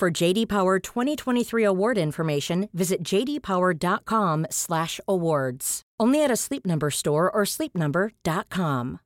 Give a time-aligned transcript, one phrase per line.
[0.00, 5.82] For JD Power 2023 award information, visit jdpower.com/awards.
[6.00, 9.00] Only at a Sleep Number store or sleepnumber.com.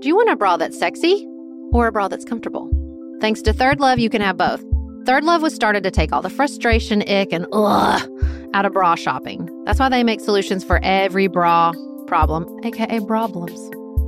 [0.00, 1.26] Do you want a bra that's sexy
[1.70, 2.70] or a bra that's comfortable?
[3.20, 4.64] Thanks to ThirdLove, you can have both.
[5.04, 8.10] ThirdLove was started to take all the frustration, ick, and ugh
[8.54, 9.50] out of bra shopping.
[9.66, 11.74] That's why they make solutions for every bra
[12.06, 13.70] problem, aka problems.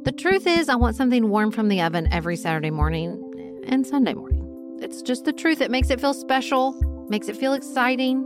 [0.06, 4.14] The truth is, I want something warm from the oven every Saturday morning and Sunday
[4.14, 4.80] morning.
[4.82, 5.60] It's just the truth.
[5.60, 6.72] It makes it feel special,
[7.10, 8.26] makes it feel exciting.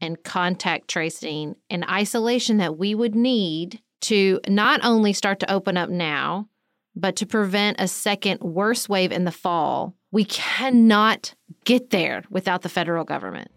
[0.00, 5.76] and contact tracing and isolation that we would need to not only start to open
[5.76, 6.48] up now,
[6.94, 12.62] but to prevent a second worse wave in the fall, we cannot get there without
[12.62, 13.50] the federal government.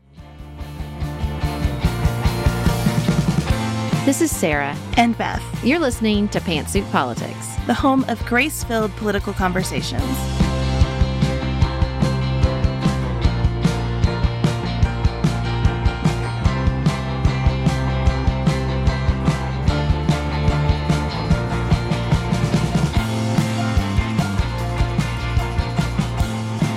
[4.05, 4.75] This is Sarah.
[4.97, 5.43] And Beth.
[5.63, 10.50] You're listening to Pantsuit Politics, the home of grace filled political conversations.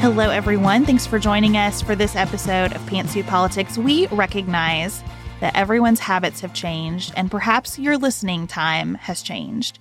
[0.04, 0.84] Hello, everyone.
[0.84, 3.78] Thanks for joining us for this episode of Pantsuit Politics.
[3.78, 5.03] We recognize
[5.41, 9.78] that everyone's habits have changed and perhaps your listening time has changed.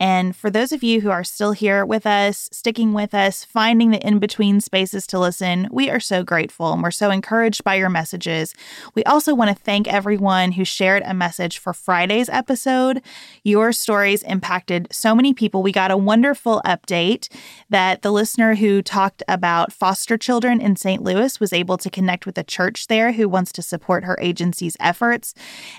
[0.00, 3.90] And for those of you who are still here with us, sticking with us, finding
[3.90, 7.76] the in between spaces to listen, we are so grateful and we're so encouraged by
[7.76, 8.54] your messages.
[8.94, 13.02] We also want to thank everyone who shared a message for Friday's episode.
[13.44, 15.62] Your stories impacted so many people.
[15.62, 17.28] We got a wonderful update
[17.70, 21.02] that the listener who talked about foster children in St.
[21.02, 24.76] Louis was able to connect with a church there who wants to support her agency's
[24.80, 25.34] efforts.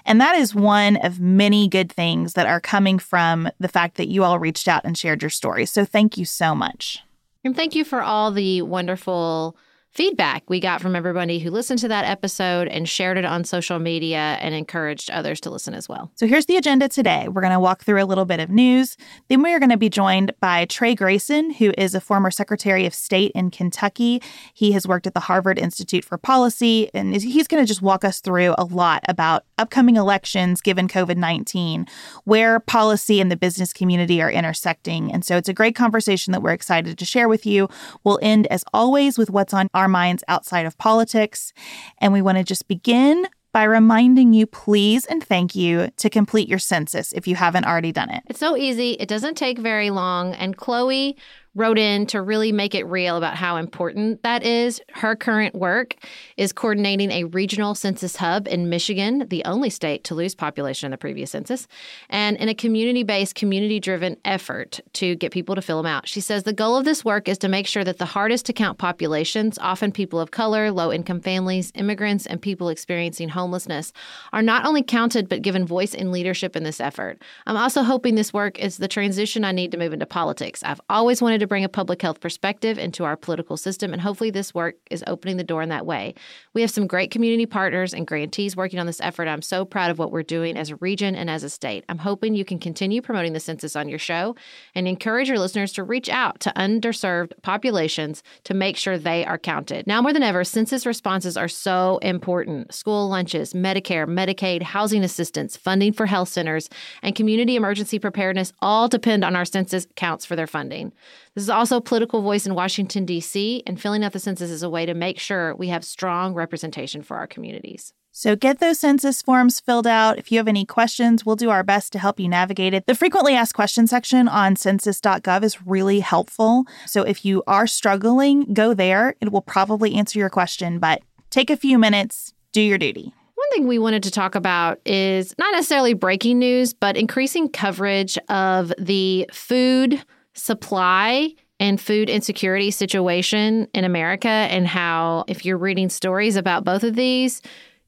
[0.05, 4.04] And that is one of many good things that are coming from the fact that
[4.05, 5.65] that you all reached out and shared your story.
[5.65, 7.03] So thank you so much.
[7.43, 9.57] And thank you for all the wonderful
[9.95, 13.79] feedback we got from everybody who listened to that episode and shared it on social
[13.79, 16.11] media and encouraged others to listen as well.
[16.15, 17.29] So here's the agenda today.
[17.29, 18.97] We're going to walk through a little bit of news.
[19.29, 22.85] Then we are going to be joined by Trey Grayson, who is a former Secretary
[22.85, 24.21] of State in Kentucky.
[24.53, 28.03] He has worked at the Harvard Institute for Policy, and he's going to just walk
[28.03, 31.87] us through a lot about upcoming elections given COVID 19,
[32.25, 35.09] where policy and the business community are intersecting.
[35.13, 37.69] And so it's a great conversation that we're excited to share with you.
[38.03, 41.53] We'll end, as always, with what's on our our minds outside of politics.
[41.99, 46.49] And we want to just begin by reminding you, please and thank you, to complete
[46.49, 48.23] your census if you haven't already done it.
[48.25, 48.93] It's so easy.
[48.93, 50.33] It doesn't take very long.
[50.33, 51.15] And Chloe
[51.55, 54.81] wrote in to really make it real about how important that is.
[54.93, 55.95] Her current work
[56.37, 60.91] is coordinating a regional census hub in Michigan, the only state to lose population in
[60.91, 61.67] the previous census,
[62.09, 66.07] and in a community based, community driven effort to get people to fill them out.
[66.07, 68.53] She says the goal of this work is to make sure that the hardest to
[68.53, 73.93] count populations, often people of color, low income families, immigrants, and people experiencing homelessness,
[74.33, 77.21] are not only counted but given voice and leadership in this effort.
[77.47, 80.61] I'm also hoping this work is the transition I need to move into politics.
[80.63, 84.01] I've always wanted to to bring a public health perspective into our political system, and
[84.01, 86.15] hopefully, this work is opening the door in that way.
[86.53, 89.27] We have some great community partners and grantees working on this effort.
[89.27, 91.85] I'm so proud of what we're doing as a region and as a state.
[91.87, 94.35] I'm hoping you can continue promoting the census on your show
[94.73, 99.37] and encourage your listeners to reach out to underserved populations to make sure they are
[99.37, 99.85] counted.
[99.85, 102.73] Now more than ever, census responses are so important.
[102.73, 106.69] School lunches, Medicare, Medicaid, housing assistance, funding for health centers,
[107.03, 110.91] and community emergency preparedness all depend on our census counts for their funding.
[111.35, 114.63] This is also a political voice in Washington, D.C., and filling out the census is
[114.63, 117.93] a way to make sure we have strong representation for our communities.
[118.13, 120.17] So get those census forms filled out.
[120.17, 122.85] If you have any questions, we'll do our best to help you navigate it.
[122.87, 126.63] The frequently asked questions section on census.gov is really helpful.
[126.85, 129.15] So if you are struggling, go there.
[129.19, 131.01] It will probably answer your question, but
[131.31, 133.13] take a few minutes, do your duty.
[133.33, 138.17] One thing we wanted to talk about is not necessarily breaking news, but increasing coverage
[138.29, 140.01] of the food
[140.35, 146.83] supply and food insecurity situation in America, and how if you're reading stories about both
[146.83, 147.41] of these,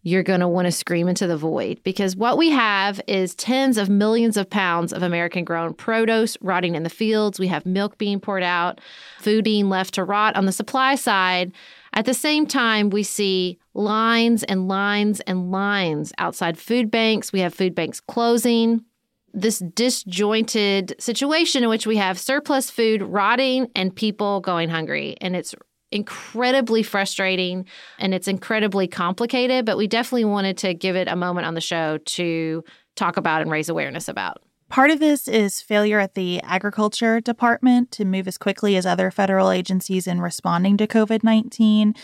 [0.04, 3.78] you're going to want to scream into the void because what we have is tens
[3.78, 7.40] of millions of pounds of American grown produce rotting in the fields.
[7.40, 8.80] We have milk being poured out,
[9.20, 11.52] food being left to rot on the supply side.
[11.92, 17.34] At the same time, we see lines and lines and lines outside food banks.
[17.34, 18.86] We have food banks closing
[19.34, 25.16] this disjointed situation in which we have surplus food rotting and people going hungry.
[25.22, 25.54] And it's
[25.92, 27.66] incredibly frustrating
[28.00, 31.62] and it's incredibly complicated, but we definitely wanted to give it a moment on the
[31.62, 32.64] show to
[32.96, 34.42] talk about and raise awareness about.
[34.70, 39.12] Part of this is failure at the agriculture department to move as quickly as other
[39.12, 41.96] federal agencies in responding to COVID 19.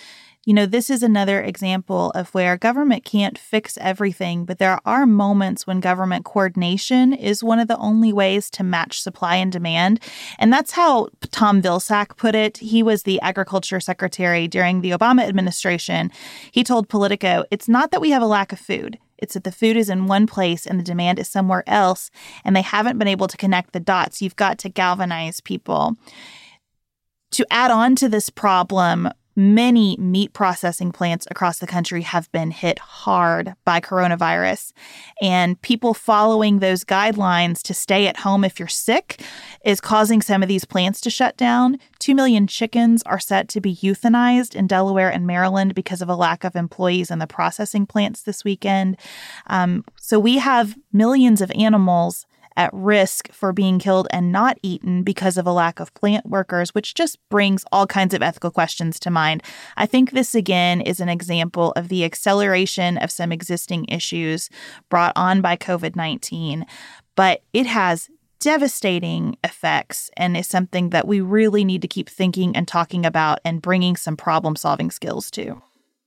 [0.45, 5.05] You know, this is another example of where government can't fix everything, but there are
[5.05, 10.01] moments when government coordination is one of the only ways to match supply and demand.
[10.37, 12.57] And that's how Tom Vilsack put it.
[12.57, 16.11] He was the agriculture secretary during the Obama administration.
[16.51, 18.99] He told Politico, it's not that we have a lack of food.
[19.17, 22.11] It's that the food is in one place and the demand is somewhere else,
[22.43, 24.21] and they haven't been able to connect the dots.
[24.21, 25.95] You've got to galvanize people.
[27.31, 32.51] To add on to this problem, Many meat processing plants across the country have been
[32.51, 34.73] hit hard by coronavirus.
[35.21, 39.21] And people following those guidelines to stay at home if you're sick
[39.65, 41.79] is causing some of these plants to shut down.
[41.97, 46.15] Two million chickens are set to be euthanized in Delaware and Maryland because of a
[46.15, 48.97] lack of employees in the processing plants this weekend.
[49.47, 55.03] Um, so we have millions of animals at risk for being killed and not eaten
[55.03, 58.99] because of a lack of plant workers, which just brings all kinds of ethical questions
[58.99, 59.43] to mind.
[59.77, 64.49] I think this again is an example of the acceleration of some existing issues
[64.89, 66.65] brought on by COVID 19,
[67.15, 68.09] but it has
[68.39, 73.39] devastating effects and is something that we really need to keep thinking and talking about
[73.45, 75.61] and bringing some problem solving skills to.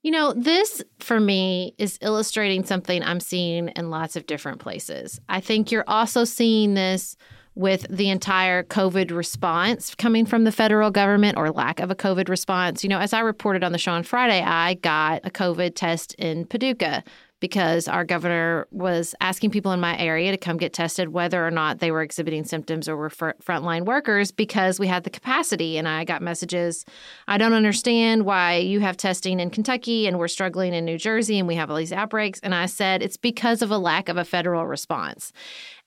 [0.06, 5.20] You know, this for me is illustrating something I'm seeing in lots of different places.
[5.28, 7.16] I think you're also seeing this
[7.56, 12.28] with the entire COVID response coming from the federal government or lack of a COVID
[12.28, 12.84] response.
[12.84, 16.14] You know, as I reported on the show on Friday, I got a COVID test
[16.14, 17.02] in Paducah
[17.40, 21.50] because our governor was asking people in my area to come get tested whether or
[21.50, 25.76] not they were exhibiting symptoms or were fr- frontline workers because we had the capacity.
[25.76, 26.84] And I got messages
[27.28, 31.38] I don't understand why you have testing in Kentucky and we're struggling in New Jersey
[31.38, 32.40] and we have all these outbreaks.
[32.42, 35.32] And I said it's because of a lack of a federal response.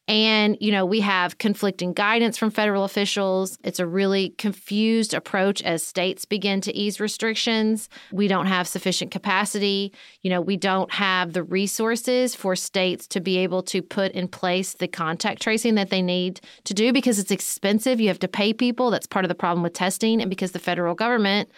[0.09, 3.59] And, you know, we have conflicting guidance from federal officials.
[3.63, 7.89] It's a really confused approach as states begin to ease restrictions.
[8.11, 9.93] We don't have sufficient capacity.
[10.23, 14.27] You know, we don't have the resources for states to be able to put in
[14.27, 18.01] place the contact tracing that they need to do because it's expensive.
[18.01, 18.89] You have to pay people.
[18.89, 20.21] That's part of the problem with testing.
[20.21, 21.51] And because the federal government,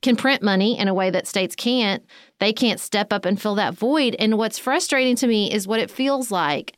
[0.00, 2.04] can print money in a way that states can't,
[2.38, 4.14] they can't step up and fill that void.
[4.20, 6.76] And what's frustrating to me is what it feels like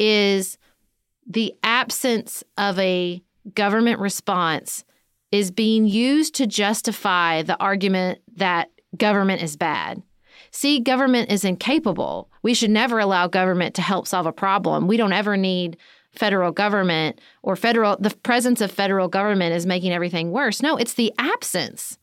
[0.00, 0.58] is
[1.26, 3.22] the absence of a
[3.54, 4.84] government response
[5.30, 10.02] is being used to justify the argument that government is bad.
[10.50, 12.28] See, government is incapable.
[12.42, 14.88] we should never allow government to help solve a problem.
[14.88, 15.76] We don't ever need
[16.10, 20.62] federal government or federal the presence of federal government is making everything worse.
[20.62, 21.98] No, it's the absence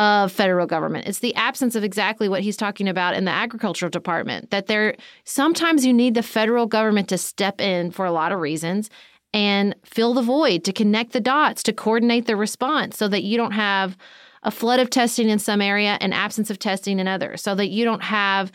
[0.00, 1.06] of federal government.
[1.06, 4.50] It's the absence of exactly what he's talking about in the agricultural department.
[4.50, 8.40] That there sometimes you need the federal government to step in for a lot of
[8.40, 8.88] reasons
[9.34, 13.36] and fill the void, to connect the dots, to coordinate the response so that you
[13.36, 13.98] don't have
[14.42, 17.68] a flood of testing in some area and absence of testing in others, so that
[17.68, 18.50] you don't have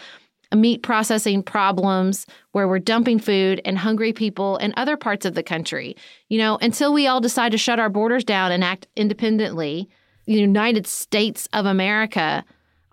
[0.56, 5.44] meat processing problems where we're dumping food and hungry people in other parts of the
[5.44, 5.96] country.
[6.28, 9.90] You know, until we all decide to shut our borders down and act independently,
[10.34, 12.44] United States of America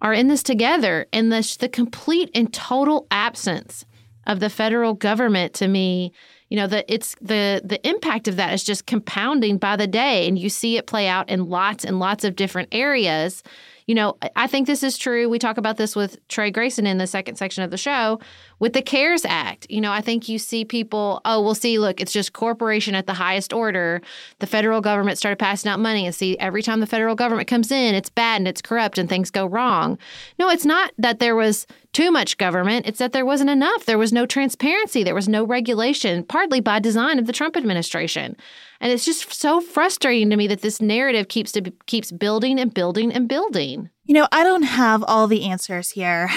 [0.01, 1.07] are in this together.
[1.13, 3.85] And the, the complete and total absence
[4.27, 6.13] of the federal government to me
[6.49, 10.29] you know the it's the the impact of that is just compounding by the day
[10.29, 13.43] and you see it play out in lots and lots of different areas
[13.87, 15.29] you know, I think this is true.
[15.29, 18.21] We talk about this with Trey Grayson in the second section of the show
[18.59, 19.67] with the CARES Act.
[19.69, 23.07] You know, I think you see people, oh, we'll see, look, it's just corporation at
[23.07, 24.01] the highest order.
[24.39, 27.73] The federal government started passing out money and see every time the federal government comes
[27.73, 29.99] in, it's bad and it's corrupt and things go wrong.
[30.39, 33.85] No, it's not that there was too much government, it's that there wasn't enough.
[33.85, 38.37] There was no transparency, there was no regulation, partly by design of the Trump administration.
[38.81, 42.73] And it's just so frustrating to me that this narrative keeps to keeps building and
[42.73, 43.91] building and building.
[44.05, 46.31] You know, I don't have all the answers here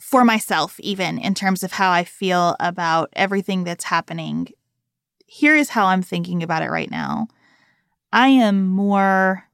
[0.00, 4.48] for myself even in terms of how I feel about everything that's happening.
[5.26, 7.28] Here is how I'm thinking about it right now.
[8.10, 9.47] I am more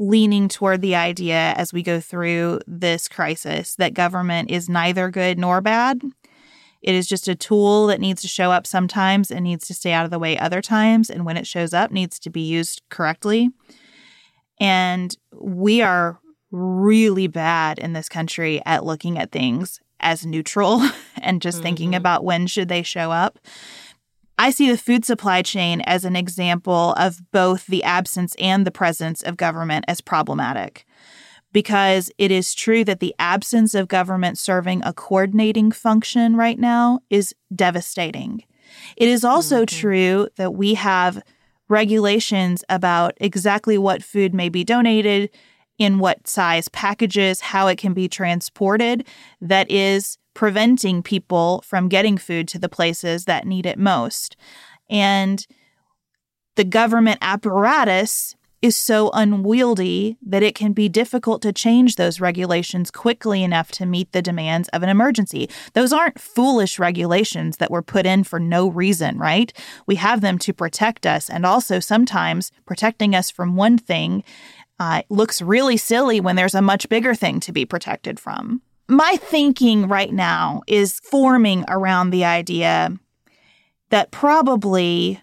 [0.00, 5.38] leaning toward the idea as we go through this crisis that government is neither good
[5.38, 6.00] nor bad.
[6.80, 9.92] It is just a tool that needs to show up sometimes and needs to stay
[9.92, 11.10] out of the way other times.
[11.10, 13.50] And when it shows up, needs to be used correctly.
[14.58, 16.18] And we are
[16.50, 20.82] really bad in this country at looking at things as neutral
[21.20, 21.64] and just mm-hmm.
[21.64, 23.38] thinking about when should they show up.
[24.40, 28.70] I see the food supply chain as an example of both the absence and the
[28.70, 30.86] presence of government as problematic
[31.52, 37.00] because it is true that the absence of government serving a coordinating function right now
[37.10, 38.42] is devastating.
[38.96, 39.78] It is also mm-hmm.
[39.78, 41.22] true that we have
[41.68, 45.28] regulations about exactly what food may be donated,
[45.76, 49.06] in what size packages, how it can be transported,
[49.40, 54.36] that is preventing people from getting food to the places that need it most.
[54.88, 55.46] And
[56.56, 62.90] the government apparatus is so unwieldy that it can be difficult to change those regulations
[62.90, 65.48] quickly enough to meet the demands of an emergency.
[65.72, 69.52] Those aren't foolish regulations that were put in for no reason, right?
[69.86, 74.24] We have them to protect us, and also sometimes protecting us from one thing
[74.78, 78.60] uh, looks really silly when there's a much bigger thing to be protected from.
[78.90, 82.98] My thinking right now is forming around the idea
[83.90, 85.20] that probably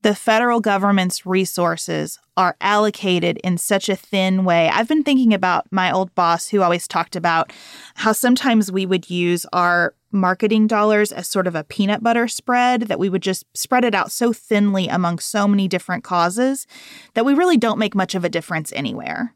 [0.00, 4.70] the federal government's resources are allocated in such a thin way.
[4.70, 7.52] I've been thinking about my old boss who always talked about
[7.96, 12.82] how sometimes we would use our marketing dollars as sort of a peanut butter spread,
[12.82, 16.66] that we would just spread it out so thinly among so many different causes
[17.12, 19.35] that we really don't make much of a difference anywhere.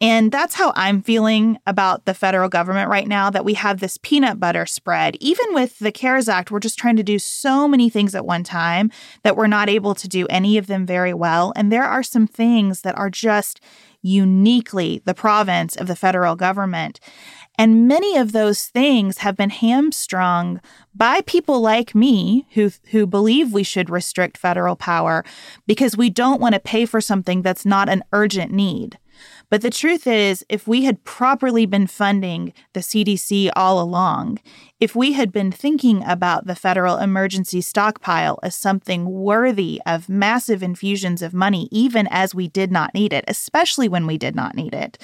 [0.00, 3.98] And that's how I'm feeling about the federal government right now that we have this
[3.98, 5.16] peanut butter spread.
[5.20, 8.42] Even with the CARES Act, we're just trying to do so many things at one
[8.42, 8.90] time
[9.24, 11.52] that we're not able to do any of them very well.
[11.54, 13.60] And there are some things that are just
[14.00, 16.98] uniquely the province of the federal government.
[17.58, 20.62] And many of those things have been hamstrung
[20.94, 25.26] by people like me who, who believe we should restrict federal power
[25.66, 28.98] because we don't want to pay for something that's not an urgent need.
[29.50, 34.38] But the truth is, if we had properly been funding the CDC all along,
[34.78, 40.62] if we had been thinking about the federal emergency stockpile as something worthy of massive
[40.62, 44.54] infusions of money, even as we did not need it, especially when we did not
[44.54, 45.02] need it,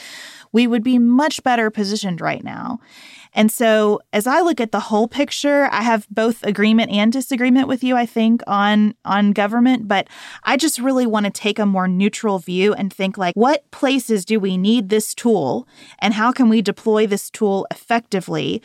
[0.53, 2.79] we would be much better positioned right now.
[3.37, 7.69] And so, as I look at the whole picture, I have both agreement and disagreement
[7.69, 9.87] with you, I think, on, on government.
[9.87, 10.09] But
[10.43, 14.25] I just really want to take a more neutral view and think like, what places
[14.25, 15.69] do we need this tool?
[15.99, 18.63] And how can we deploy this tool effectively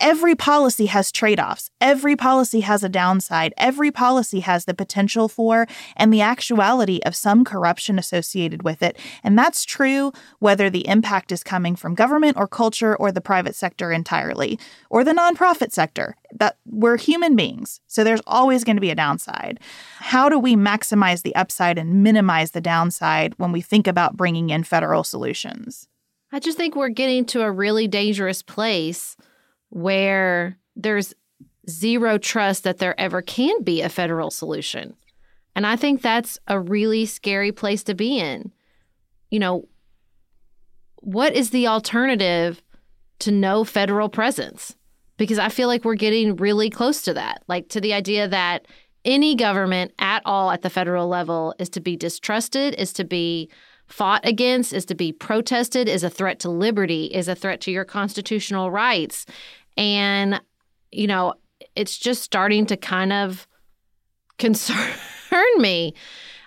[0.00, 1.70] Every policy has trade offs.
[1.80, 3.52] Every policy has a downside.
[3.56, 8.96] Every policy has the potential for and the actuality of some corruption associated with it.
[9.24, 13.56] And that's true whether the impact is coming from government or culture or the private
[13.56, 14.56] sector entirely
[14.88, 16.16] or the nonprofit sector.
[16.32, 17.80] That we're human beings.
[17.88, 19.58] So there's always going to be a downside.
[19.98, 24.50] How do we maximize the upside and minimize the downside when we think about bringing
[24.50, 25.88] in federal solutions?
[26.30, 29.16] I just think we're getting to a really dangerous place
[29.70, 31.14] where there's
[31.68, 34.94] zero trust that there ever can be a federal solution.
[35.54, 38.52] And I think that's a really scary place to be in.
[39.30, 39.68] You know,
[41.02, 42.62] what is the alternative
[43.20, 44.76] to no federal presence?
[45.16, 48.66] Because I feel like we're getting really close to that, like to the idea that
[49.04, 53.50] any government at all at the federal level is to be distrusted, is to be
[53.88, 57.70] fought against, is to be protested, is a threat to liberty, is a threat to
[57.70, 59.26] your constitutional rights.
[59.76, 60.40] And,
[60.90, 61.34] you know,
[61.74, 63.48] it's just starting to kind of
[64.38, 64.78] concern
[65.56, 65.94] me.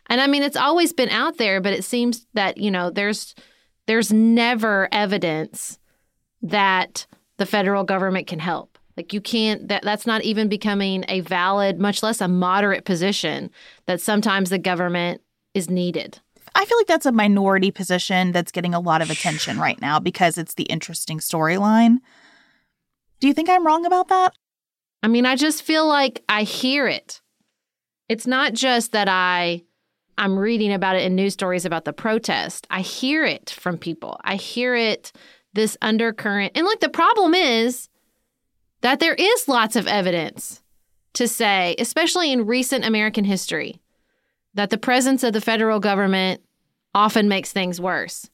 [0.08, 3.36] And I mean, it's always been out there, but it seems that, you know, there's
[3.88, 5.80] there's never evidence
[6.42, 7.08] that
[7.38, 8.78] the federal government can help.
[8.98, 13.50] Like you can't that that's not even becoming a valid, much less a moderate position
[13.86, 15.22] that sometimes the government
[15.54, 16.20] is needed.
[16.54, 20.00] I feel like that's a minority position that's getting a lot of attention right now
[20.00, 21.98] because it's the interesting storyline.
[23.20, 24.34] Do you think I'm wrong about that?
[25.04, 27.22] I mean, I just feel like I hear it.
[28.10, 29.64] It's not just that I
[30.18, 32.68] I'm reading about it in news stories about the protest.
[32.70, 34.20] I hear it from people.
[34.24, 35.12] I hear it
[35.54, 36.52] this undercurrent.
[36.56, 37.90] And look, the problem is
[38.82, 40.62] that there is lots of evidence
[41.14, 43.81] to say, especially in recent American history,
[44.54, 46.42] that the presence of the federal government
[46.94, 48.30] often makes things worse.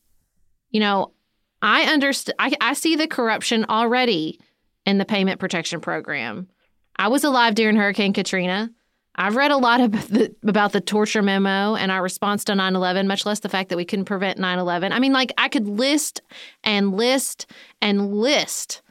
[0.72, 1.14] You know,
[1.62, 4.40] I understand I, I see the corruption already
[4.86, 6.48] in the payment protection program.
[6.96, 8.72] I was alive during Hurricane Katrina.
[9.16, 12.76] I've read a lot about the, about the torture memo and our response to 9
[12.76, 14.94] 11, much less the fact that we couldn't prevent 9 11.
[14.94, 16.22] I mean, like, I could list
[16.64, 17.48] and list
[17.82, 18.82] and list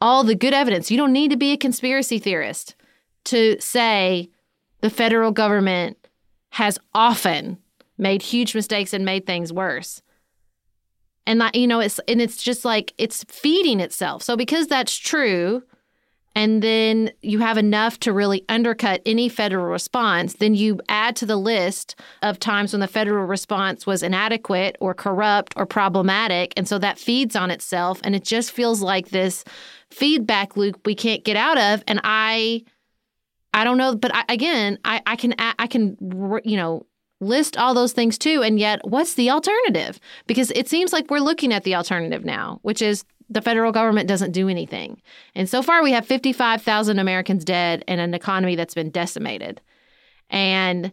[0.00, 0.90] all the good evidence.
[0.90, 2.76] You don't need to be a conspiracy theorist
[3.24, 4.30] to say
[4.80, 6.03] the federal government
[6.54, 7.58] has often
[7.98, 10.02] made huge mistakes and made things worse.
[11.26, 14.22] And that, you know, it's and it's just like it's feeding itself.
[14.22, 15.64] So because that's true,
[16.36, 21.26] and then you have enough to really undercut any federal response, then you add to
[21.26, 26.52] the list of times when the federal response was inadequate or corrupt or problematic.
[26.56, 28.00] And so that feeds on itself.
[28.04, 29.44] And it just feels like this
[29.90, 31.82] feedback loop we can't get out of.
[31.88, 32.62] And I,
[33.54, 35.96] I don't know, but I, again, I, I can, I can,
[36.44, 36.86] you know,
[37.20, 38.42] list all those things too.
[38.42, 40.00] And yet, what's the alternative?
[40.26, 44.08] Because it seems like we're looking at the alternative now, which is the federal government
[44.08, 45.00] doesn't do anything.
[45.36, 49.60] And so far, we have 55,000 Americans dead and an economy that's been decimated.
[50.28, 50.92] And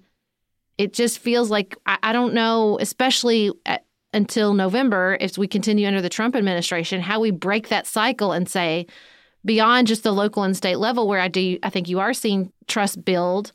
[0.78, 5.88] it just feels like, I, I don't know, especially at, until November, if we continue
[5.88, 8.86] under the Trump administration, how we break that cycle and say,
[9.44, 12.52] beyond just the local and state level, where I do, I think you are seeing
[12.68, 13.52] trust build,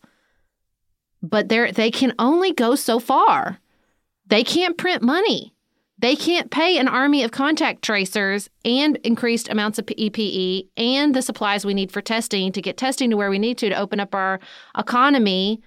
[1.22, 3.58] but they they can only go so far.
[4.26, 5.54] They can't print money.
[5.98, 11.22] They can't pay an army of contact tracers and increased amounts of PPE and the
[11.22, 13.98] supplies we need for testing to get testing to where we need to to open
[13.98, 14.38] up our
[14.76, 15.62] economy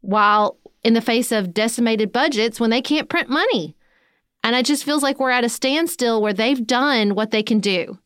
[0.00, 3.76] while in the face of decimated budgets when they can't print money.
[4.42, 7.60] And it just feels like we're at a standstill where they've done what they can
[7.60, 7.98] do.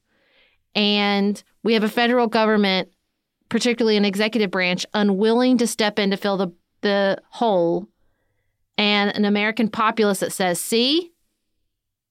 [0.75, 2.89] And we have a federal government,
[3.49, 7.89] particularly an executive branch, unwilling to step in to fill the, the hole,
[8.79, 11.13] and an American populace that says, see,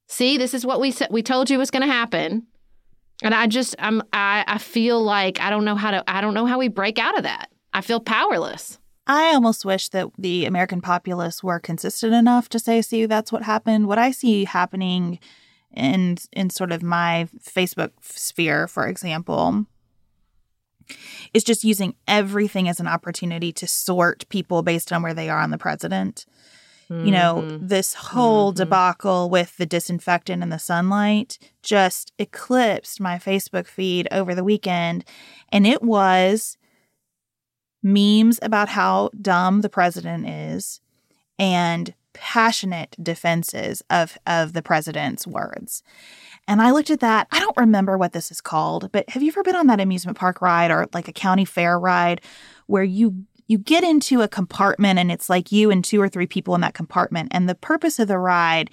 [0.07, 2.45] see, this is what we said we told you was going to happen.
[3.23, 6.33] And I just I'm I I feel like I don't know how to I don't
[6.33, 7.51] know how we break out of that.
[7.73, 8.79] I feel powerless.
[9.07, 13.43] I almost wish that the American populace were consistent enough to say, see, that's what
[13.43, 13.87] happened.
[13.87, 15.19] What I see happening
[15.75, 19.65] in in sort of my Facebook sphere, for example,
[21.33, 25.39] is just using everything as an opportunity to sort people based on where they are
[25.39, 26.25] on the president.
[26.89, 27.05] Mm-hmm.
[27.05, 27.67] You know, mm-hmm.
[27.67, 28.57] this whole mm-hmm.
[28.57, 35.05] debacle with the disinfectant and the sunlight just eclipsed my Facebook feed over the weekend.
[35.49, 36.57] And it was
[37.81, 40.81] memes about how dumb the president is
[41.39, 45.83] and passionate defenses of of the president's words.
[46.47, 47.27] And I looked at that.
[47.31, 50.17] I don't remember what this is called, but have you ever been on that amusement
[50.17, 52.21] park ride or like a county fair ride
[52.67, 56.25] where you you get into a compartment and it's like you and two or three
[56.25, 57.27] people in that compartment.
[57.31, 58.69] And the purpose of the ride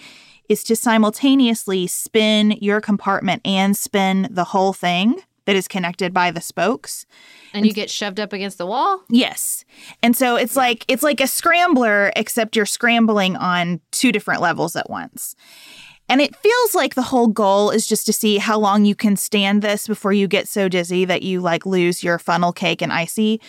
[0.48, 6.30] is to simultaneously spin your compartment and spin the whole thing that is connected by
[6.30, 7.06] the spokes.
[7.54, 9.02] And, and you get shoved up against the wall?
[9.08, 9.64] Yes.
[10.02, 14.76] And so it's like it's like a scrambler except you're scrambling on two different levels
[14.76, 15.34] at once.
[16.06, 19.16] And it feels like the whole goal is just to see how long you can
[19.16, 22.92] stand this before you get so dizzy that you like lose your funnel cake and
[22.92, 23.40] icy.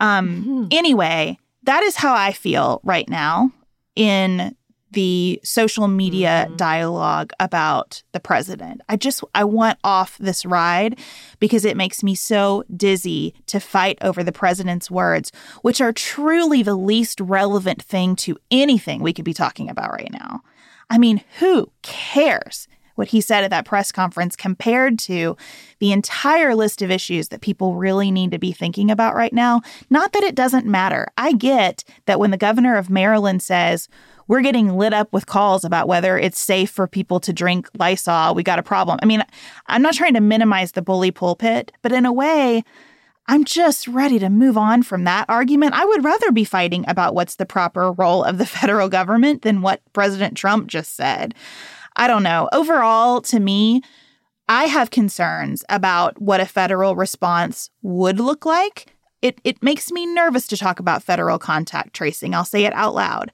[0.00, 0.64] Um, mm-hmm.
[0.72, 3.52] Anyway, that is how I feel right now
[3.94, 4.56] in
[4.94, 6.56] the social media mm-hmm.
[6.56, 8.80] dialogue about the president.
[8.88, 10.98] I just I want off this ride
[11.38, 15.30] because it makes me so dizzy to fight over the president's words,
[15.62, 20.12] which are truly the least relevant thing to anything we could be talking about right
[20.12, 20.40] now.
[20.90, 22.68] I mean, who cares?
[22.94, 25.36] what he said at that press conference compared to
[25.78, 29.60] the entire list of issues that people really need to be thinking about right now.
[29.90, 31.08] Not that it doesn't matter.
[31.18, 33.88] I get that when the governor of Maryland says,
[34.28, 38.34] we're getting lit up with calls about whether it's safe for people to drink Lysol.
[38.34, 38.98] We got a problem.
[39.02, 39.22] I mean,
[39.66, 42.64] I'm not trying to minimize the bully pulpit, but in a way,
[43.26, 45.74] I'm just ready to move on from that argument.
[45.74, 49.62] I would rather be fighting about what's the proper role of the federal government than
[49.62, 51.34] what President Trump just said.
[51.96, 52.48] I don't know.
[52.52, 53.82] Overall, to me,
[54.48, 58.92] I have concerns about what a federal response would look like.
[59.22, 62.34] It, it makes me nervous to talk about federal contact tracing.
[62.34, 63.32] I'll say it out loud.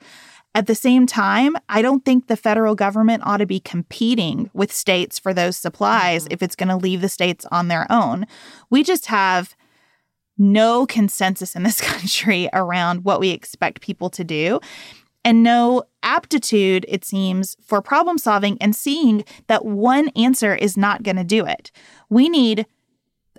[0.55, 4.73] At the same time, I don't think the federal government ought to be competing with
[4.73, 6.33] states for those supplies mm-hmm.
[6.33, 8.27] if it's going to leave the states on their own.
[8.69, 9.55] We just have
[10.37, 14.61] no consensus in this country around what we expect people to do
[15.25, 21.03] and no aptitude, it seems, for problem solving and seeing that one answer is not
[21.03, 21.71] going to do it.
[22.09, 22.67] We need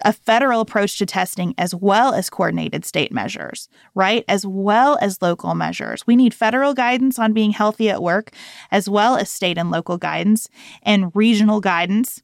[0.04, 4.26] a federal approach to testing as well as coordinated state measures, right?
[4.28, 6.06] As well as local measures.
[6.08, 8.32] We need federal guidance on being healthy at work,
[8.72, 10.50] as well as state and local guidance
[10.84, 12.22] and regional guidance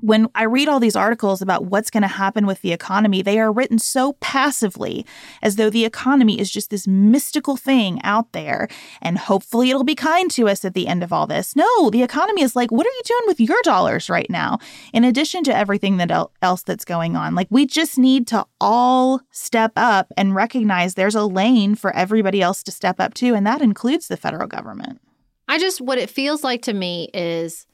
[0.00, 3.38] when I read all these articles about what's going to happen with the economy, they
[3.38, 5.06] are written so passively
[5.42, 8.68] as though the economy is just this mystical thing out there
[9.00, 11.56] and hopefully it'll be kind to us at the end of all this.
[11.56, 14.58] No, the economy is like, what are you doing with your dollars right now?
[14.92, 16.10] In addition to everything that
[16.42, 21.14] else that's going on, like we just need to all step up and recognize there's
[21.14, 25.00] a lane for everybody else to step up to, and that includes the federal government.
[25.48, 27.66] I just, what it feels like to me is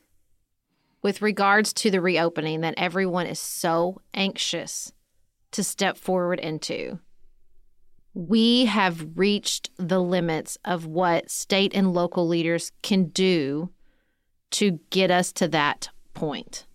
[1.02, 4.92] with regards to the reopening that everyone is so anxious
[5.50, 6.98] to step forward into.
[8.14, 13.70] We have reached the limits of what state and local leaders can do
[14.52, 16.66] to get us to that point.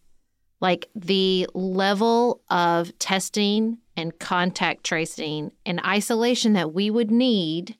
[0.59, 7.77] Like the level of testing and contact tracing and isolation that we would need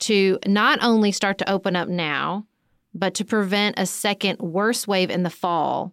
[0.00, 2.46] to not only start to open up now,
[2.94, 5.92] but to prevent a second worse wave in the fall,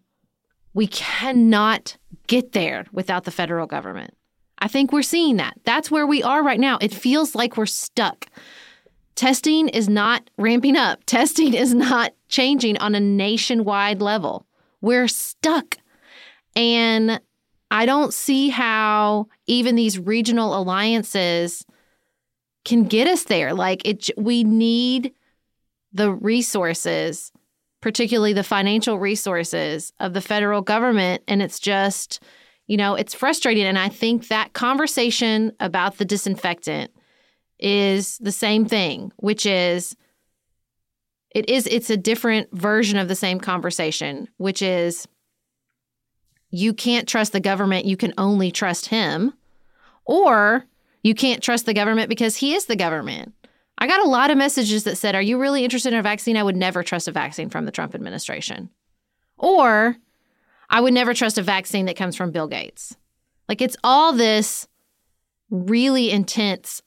[0.74, 4.14] we cannot get there without the federal government.
[4.60, 5.58] I think we're seeing that.
[5.64, 6.78] That's where we are right now.
[6.82, 8.28] It feels like we're stuck.
[9.16, 14.46] Testing is not ramping up, testing is not changing on a nationwide level.
[14.82, 15.78] We're stuck.
[16.56, 17.20] And
[17.72, 21.66] I don't see how even these regional alliances
[22.66, 23.54] can get us there.
[23.54, 25.14] Like it we need
[25.94, 27.32] the resources,
[27.82, 31.24] particularly the financial resources of the federal government.
[31.28, 32.22] And it's just,
[32.68, 33.66] you know, it's frustrating.
[33.66, 36.92] And I think that conversation about the disinfectant
[37.60, 39.96] is the same thing, which is
[41.32, 45.08] it is it's a different version of the same conversation, which is
[46.50, 49.34] you can't trust the government, you can only trust him.
[50.06, 50.66] Or
[51.04, 53.34] you can't trust the government because he is the government.
[53.80, 56.38] I got a lot of messages that said, Are you really interested in a vaccine?
[56.38, 58.70] I would never trust a vaccine from the Trump administration.
[59.38, 59.96] Or
[60.70, 62.96] I would never trust a vaccine that comes from Bill Gates.
[63.48, 64.68] Like it's all this
[65.50, 66.82] really intense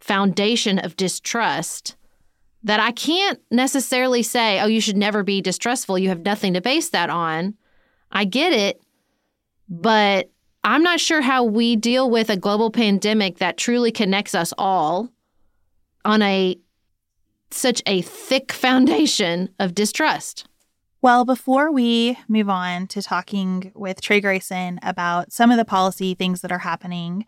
[0.00, 1.96] foundation of distrust
[2.62, 5.98] that I can't necessarily say, oh, you should never be distrustful.
[5.98, 7.54] You have nothing to base that on.
[8.10, 8.80] I get it,
[9.68, 10.30] but
[10.64, 15.10] I'm not sure how we deal with a global pandemic that truly connects us all
[16.08, 16.58] on a
[17.50, 20.46] such a thick foundation of distrust.
[21.02, 26.14] Well, before we move on to talking with Trey Grayson about some of the policy
[26.14, 27.24] things that are happening,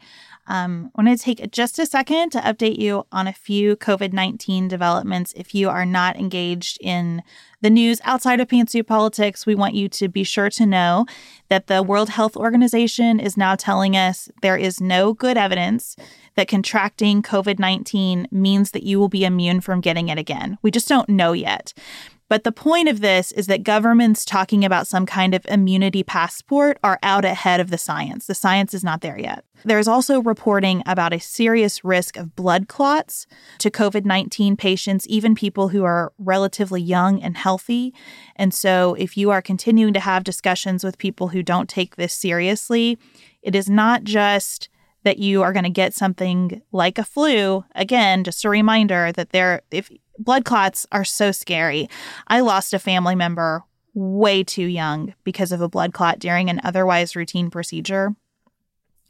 [0.50, 4.12] um, I want to take just a second to update you on a few COVID
[4.12, 5.32] 19 developments.
[5.36, 7.22] If you are not engaged in
[7.60, 11.06] the news outside of pantsuit politics, we want you to be sure to know
[11.50, 15.94] that the World Health Organization is now telling us there is no good evidence
[16.34, 20.58] that contracting COVID 19 means that you will be immune from getting it again.
[20.62, 21.72] We just don't know yet.
[22.30, 26.78] But the point of this is that governments talking about some kind of immunity passport
[26.84, 28.26] are out ahead of the science.
[28.26, 29.44] The science is not there yet.
[29.64, 33.26] There's also reporting about a serious risk of blood clots
[33.58, 37.92] to COVID 19 patients, even people who are relatively young and healthy.
[38.36, 42.14] And so, if you are continuing to have discussions with people who don't take this
[42.14, 42.96] seriously,
[43.42, 44.68] it is not just
[45.02, 47.64] that you are going to get something like a flu.
[47.74, 49.90] Again, just a reminder that there, if
[50.20, 51.88] blood clots are so scary.
[52.28, 56.60] I lost a family member way too young because of a blood clot during an
[56.62, 58.14] otherwise routine procedure.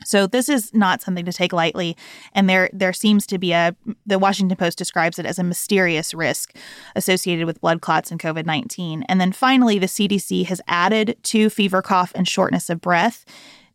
[0.06, 1.94] So this is not something to take lightly
[2.32, 6.14] and there there seems to be a the Washington Post describes it as a mysterious
[6.14, 6.56] risk
[6.96, 9.02] associated with blood clots and COVID-19.
[9.10, 13.26] And then finally the CDC has added to fever cough and shortness of breath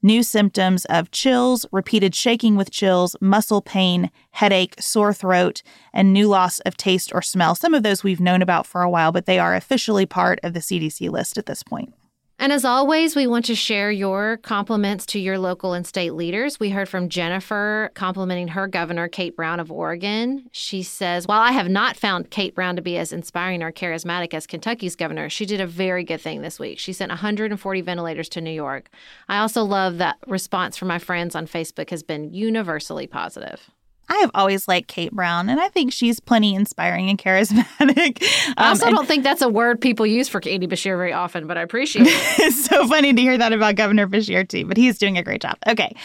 [0.05, 5.63] new symptoms of chills, repeated shaking with chills, muscle pain, headache, sore throat,
[5.93, 7.55] and new loss of taste or smell.
[7.55, 10.53] Some of those we've known about for a while, but they are officially part of
[10.53, 11.91] the CDC list at this point.
[12.37, 16.59] And as always, we want to share your compliments to your local and state leaders.
[16.59, 20.49] We heard from Jennifer complimenting her governor, Kate Brown of Oregon.
[20.51, 24.33] She says, While I have not found Kate Brown to be as inspiring or charismatic
[24.33, 26.77] as Kentucky's governor, she did a very good thing this week.
[26.77, 28.89] She sent 140 ventilators to New York.
[29.29, 33.71] I also love that response from my friends on Facebook has been universally positive.
[34.07, 38.23] I have always liked Kate Brown, and I think she's plenty inspiring and charismatic.
[38.47, 41.47] Um, I also don't think that's a word people use for Katie Beshear very often,
[41.47, 42.13] but I appreciate it.
[42.39, 45.41] it's so funny to hear that about Governor Beshear, too, but he's doing a great
[45.41, 45.57] job.
[45.67, 45.95] Okay.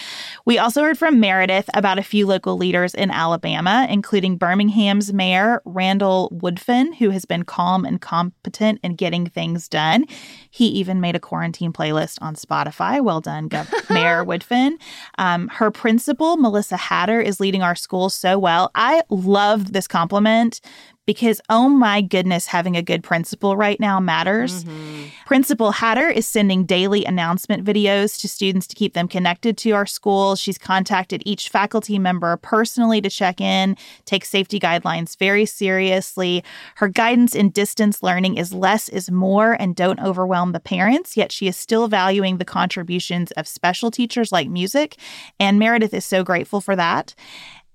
[0.46, 5.60] We also heard from Meredith about a few local leaders in Alabama, including Birmingham's Mayor
[5.64, 10.06] Randall Woodfin, who has been calm and competent in getting things done.
[10.50, 13.02] He even made a quarantine playlist on Spotify.
[13.02, 14.72] Well done, Gov- Mayor Woodfin.
[15.18, 18.70] Um, her principal, Melissa Hatter, is leading our school school so well.
[18.76, 20.60] I love this compliment
[21.10, 24.62] because oh my goodness, having a good principal right now matters.
[24.62, 25.06] Mm-hmm.
[25.26, 29.86] Principal Hatter is sending daily announcement videos to students to keep them connected to our
[29.86, 30.36] school.
[30.36, 36.44] She's contacted each faculty member personally to check in, take safety guidelines very seriously.
[36.76, 41.32] Her guidance in distance learning is less is more and don't overwhelm the parents, yet
[41.32, 44.96] she is still valuing the contributions of special teachers like music.
[45.40, 47.16] And Meredith is so grateful for that.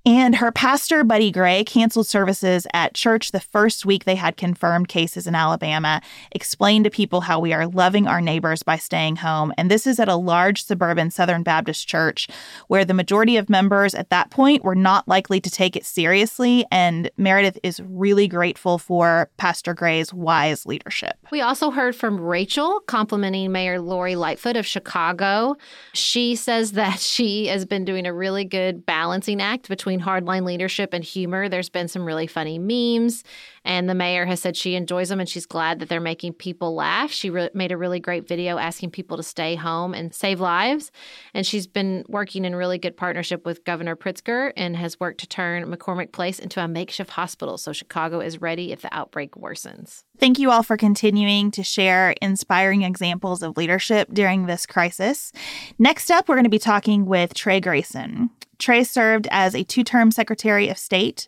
[0.07, 4.87] And her pastor, Buddy Gray, canceled services at church the first week they had confirmed
[4.87, 5.99] cases in Alabama,
[6.31, 9.51] explained to people how we are loving our neighbors by staying home.
[9.57, 12.27] And this is at a large suburban Southern Baptist church
[12.67, 16.67] where the majority of members at that point were not likely to take it seriously.
[16.71, 21.17] And Meredith is really grateful for Pastor Gray's wise leadership.
[21.31, 25.55] We also heard from Rachel complimenting Mayor Lori Lightfoot of Chicago.
[25.93, 30.45] She says that she has been doing a really good balancing act between between hardline
[30.45, 31.49] leadership and humor.
[31.49, 33.23] There's been some really funny memes,
[33.63, 36.75] and the mayor has said she enjoys them and she's glad that they're making people
[36.75, 37.11] laugh.
[37.11, 40.91] She re- made a really great video asking people to stay home and save lives.
[41.33, 45.27] And she's been working in really good partnership with Governor Pritzker and has worked to
[45.27, 50.03] turn McCormick Place into a makeshift hospital so Chicago is ready if the outbreak worsens.
[50.17, 55.31] Thank you all for continuing to share inspiring examples of leadership during this crisis.
[55.79, 58.29] Next up, we're going to be talking with Trey Grayson.
[58.59, 61.27] Trey served as a two term Secretary of State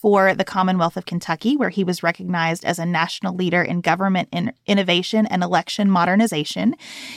[0.00, 4.28] for the Commonwealth of Kentucky, where he was recognized as a national leader in government
[4.30, 6.76] in innovation and election modernization.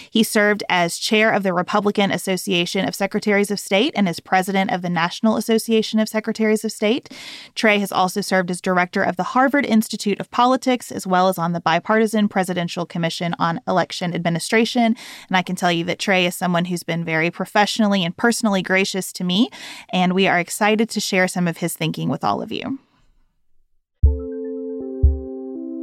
[0.10, 4.72] He served as chair of the Republican Association of Secretaries of State and as president
[4.72, 7.10] of the National Association of Secretaries of State.
[7.54, 11.38] Trey has also served as director of the Harvard Institute of Politics, as well as
[11.38, 14.96] on the Bipartisan Presidential Commission on Election Administration.
[15.28, 18.64] And I can tell you that Trey is someone who's been very professionally and personally
[18.64, 19.50] gracious to me,
[19.94, 22.80] and we are excited to share some of his thinking with all of you.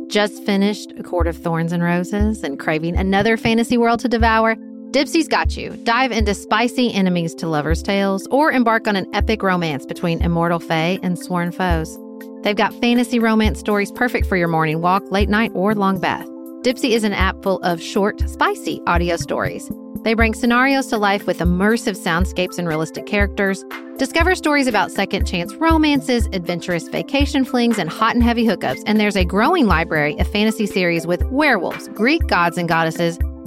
[0.09, 4.57] Just finished A Court of Thorns and Roses and craving another fantasy world to devour?
[4.90, 5.77] Dipsea's got you.
[5.85, 10.61] Dive into spicy enemies to lovers' tales or embark on an epic romance between immortal
[10.61, 11.99] fae and sworn foes.
[12.42, 16.27] They've got fantasy romance stories perfect for your morning walk, late night, or long bath.
[16.62, 19.71] Dipsea is an app full of short, spicy audio stories.
[20.05, 23.62] They bring scenarios to life with immersive soundscapes and realistic characters.
[23.99, 28.81] Discover stories about second chance romances, adventurous vacation flings, and hot and heavy hookups.
[28.87, 33.19] And there's a growing library of fantasy series with werewolves, Greek gods and goddesses,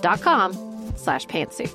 [0.00, 0.52] dot com
[0.96, 1.74] slash pantsuit.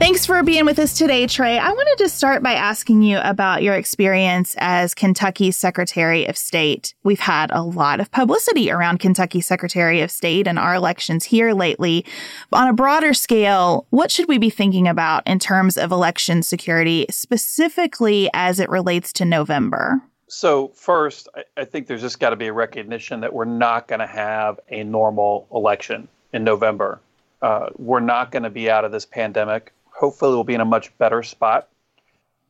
[0.00, 1.58] Thanks for being with us today, Trey.
[1.58, 6.94] I wanted to start by asking you about your experience as Kentucky's Secretary of State.
[7.04, 11.52] We've had a lot of publicity around Kentucky Secretary of State and our elections here
[11.52, 12.06] lately.
[12.50, 17.04] On a broader scale, what should we be thinking about in terms of election security,
[17.10, 20.00] specifically as it relates to November?
[20.28, 23.86] So, first, I, I think there's just got to be a recognition that we're not
[23.86, 27.00] going to have a normal election in November.
[27.42, 30.64] Uh, we're not going to be out of this pandemic hopefully we'll be in a
[30.64, 31.68] much better spot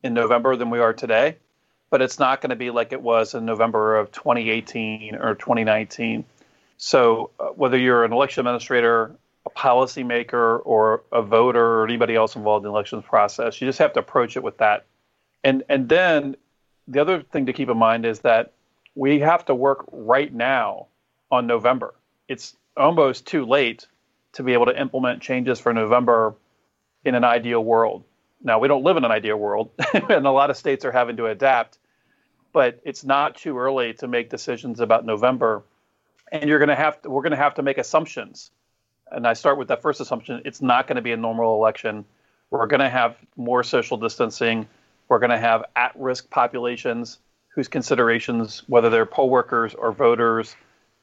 [0.03, 1.35] in November than we are today.
[1.89, 6.23] But it's not going to be like it was in November of 2018 or 2019.
[6.77, 12.37] So uh, whether you're an election administrator, a policymaker, or a voter, or anybody else
[12.37, 14.85] involved in the elections process, you just have to approach it with that.
[15.43, 16.37] And and then
[16.87, 18.53] the other thing to keep in mind is that
[18.95, 20.87] we have to work right now
[21.29, 21.93] on November.
[22.29, 23.87] It's almost too late
[24.33, 26.35] to be able to implement changes for November
[27.03, 28.03] in an ideal world.
[28.43, 31.17] Now, we don't live in an ideal world, and a lot of states are having
[31.17, 31.77] to adapt,
[32.53, 35.63] but it's not too early to make decisions about November.
[36.31, 38.51] And you're going to have to, we're going to have to make assumptions.
[39.11, 42.05] And I start with that first assumption it's not going to be a normal election.
[42.49, 44.67] We're going to have more social distancing.
[45.07, 50.55] We're going to have at risk populations whose considerations, whether they're poll workers or voters,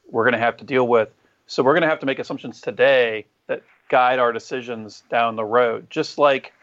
[0.09, 1.09] we're going to have to deal with.
[1.45, 3.27] So we're going to have to make assumptions today
[3.89, 5.89] guide our decisions down the road.
[5.89, 6.53] Just like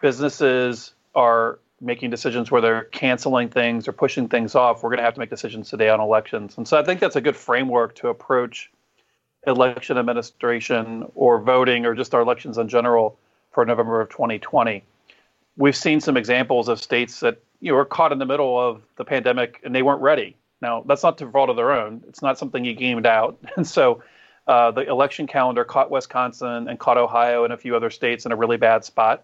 [0.00, 5.04] businesses are making decisions where they're canceling things or pushing things off, we're going to
[5.04, 6.56] have to make decisions today on elections.
[6.56, 8.70] And so I think that's a good framework to approach
[9.46, 13.18] election administration or voting or just our elections in general
[13.52, 14.82] for November of 2020.
[15.56, 18.82] We've seen some examples of states that you know were caught in the middle of
[18.96, 20.36] the pandemic and they weren't ready.
[20.60, 22.02] Now that's not to fault of their own.
[22.08, 24.02] It's not something you gamed out, and so
[24.48, 28.32] uh, the election calendar caught Wisconsin and caught Ohio and a few other states in
[28.32, 29.22] a really bad spot.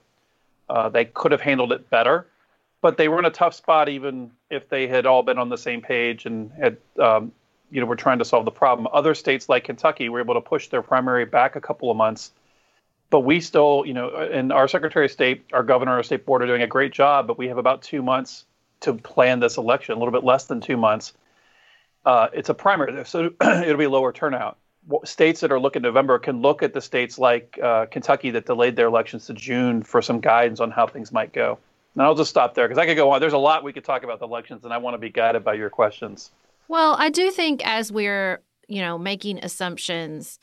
[0.69, 2.27] Uh, they could have handled it better,
[2.83, 5.57] but they were in a tough spot even if they had all been on the
[5.57, 7.33] same page and had, um,
[7.71, 8.87] you know, were trying to solve the problem.
[8.93, 12.31] Other states like Kentucky were able to push their primary back a couple of months,
[13.09, 16.43] but we still, you know, and our Secretary of State, our Governor, our State Board
[16.43, 18.45] are doing a great job, but we have about two months
[18.81, 21.15] to plan this election, a little bit less than two months.
[22.05, 24.59] Uh, it's a primary, so it'll be lower turnout
[25.05, 28.77] states that are looking November can look at the states like uh, Kentucky that delayed
[28.77, 31.59] their elections to June for some guidance on how things might go.
[31.95, 33.21] And I'll just stop there because I could go on.
[33.21, 35.45] There's a lot we could talk about the elections, and I want to be guided
[35.45, 36.31] by your questions.
[36.69, 40.41] Well, I do think as we're you know making assumptions,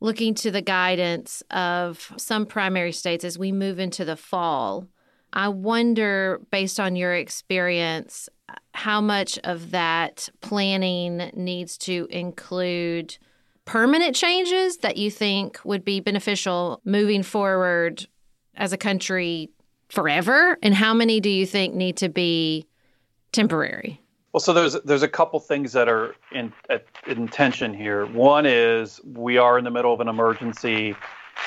[0.00, 4.86] looking to the guidance of some primary states as we move into the fall.
[5.32, 8.28] I wonder, based on your experience,
[8.74, 13.18] how much of that planning needs to include
[13.64, 18.06] permanent changes that you think would be beneficial moving forward
[18.56, 19.50] as a country
[19.88, 20.56] forever?
[20.62, 22.66] And how many do you think need to be
[23.32, 24.00] temporary?
[24.32, 26.52] Well, so there's there's a couple things that are in
[27.06, 28.06] in tension here.
[28.06, 30.94] One is we are in the middle of an emergency,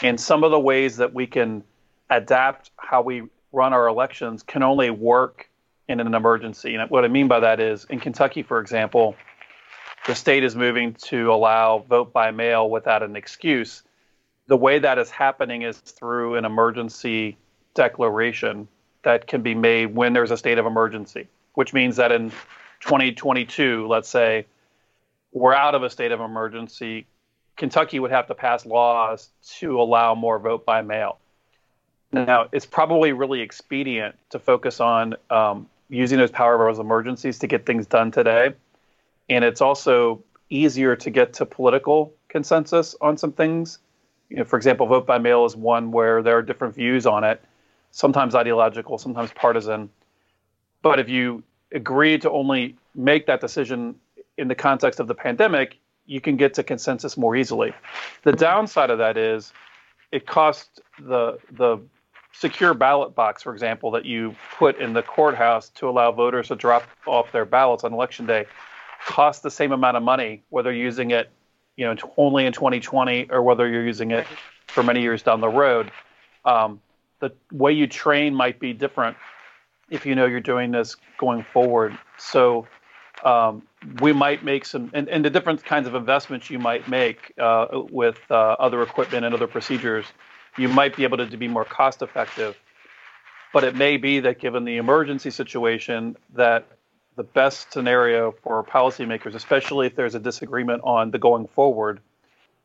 [0.01, 1.63] and some of the ways that we can
[2.09, 5.49] adapt how we run our elections can only work
[5.87, 6.75] in an emergency.
[6.75, 9.15] And what I mean by that is, in Kentucky, for example,
[10.07, 13.83] the state is moving to allow vote by mail without an excuse.
[14.47, 17.37] The way that is happening is through an emergency
[17.73, 18.67] declaration
[19.03, 22.29] that can be made when there's a state of emergency, which means that in
[22.81, 24.45] 2022, let's say,
[25.31, 27.05] we're out of a state of emergency,
[27.55, 29.29] Kentucky would have to pass laws
[29.59, 31.19] to allow more vote by mail.
[32.13, 37.39] Now, it's probably really expedient to focus on um, using those power of those emergencies
[37.39, 38.53] to get things done today.
[39.29, 43.79] And it's also easier to get to political consensus on some things.
[44.29, 47.23] You know, for example, vote by mail is one where there are different views on
[47.23, 47.41] it,
[47.91, 49.89] sometimes ideological, sometimes partisan.
[50.81, 51.43] But if you
[51.73, 53.95] agree to only make that decision
[54.37, 57.73] in the context of the pandemic, you can get to consensus more easily.
[58.23, 59.53] The downside of that is
[60.11, 61.79] it costs the the
[62.33, 66.55] secure ballot box, for example, that you put in the courthouse to allow voters to
[66.55, 68.45] drop off their ballots on election day
[69.05, 71.29] costs the same amount of money whether you're using it,
[71.75, 74.27] you know, only in 2020 or whether you're using it
[74.67, 75.91] for many years down the road.
[76.45, 76.79] Um,
[77.19, 79.17] the way you train might be different
[79.89, 81.97] if you know you're doing this going forward.
[82.17, 82.67] So
[83.23, 83.63] um,
[84.01, 87.67] we might make some, and, and, the different kinds of investments you might make uh,
[87.91, 90.05] with uh, other equipment and other procedures,
[90.57, 92.57] you might be able to, to be more cost effective.
[93.53, 96.65] But it may be that given the emergency situation, that
[97.17, 101.99] the best scenario for policymakers, especially if there's a disagreement on the going forward,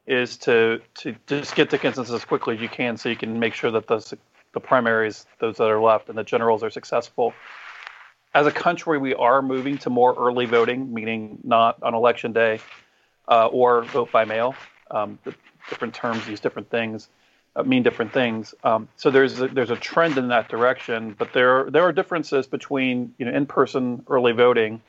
[0.07, 3.41] is to to just get to consensus as quickly as you can, so you can
[3.41, 4.17] make sure that the
[4.53, 7.35] the primaries, those that are left, and the generals are successful.
[8.33, 12.61] As a country, we are moving to more early voting, meaning not on election day
[13.29, 14.55] uh, or vote by mail.
[14.91, 15.35] Um, the
[15.69, 17.09] different terms use different things,
[17.65, 18.55] mean different things.
[18.65, 22.47] Um, so there's a, there's a trend in that direction, but there there are differences
[22.47, 24.83] between you know in-person early voting,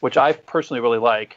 [0.00, 1.36] which I personally really like,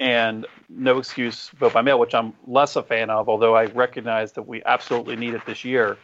[0.00, 3.28] and no excuse vote by mail, which I'm less a fan of.
[3.28, 5.98] Although I recognize that we absolutely need it this year.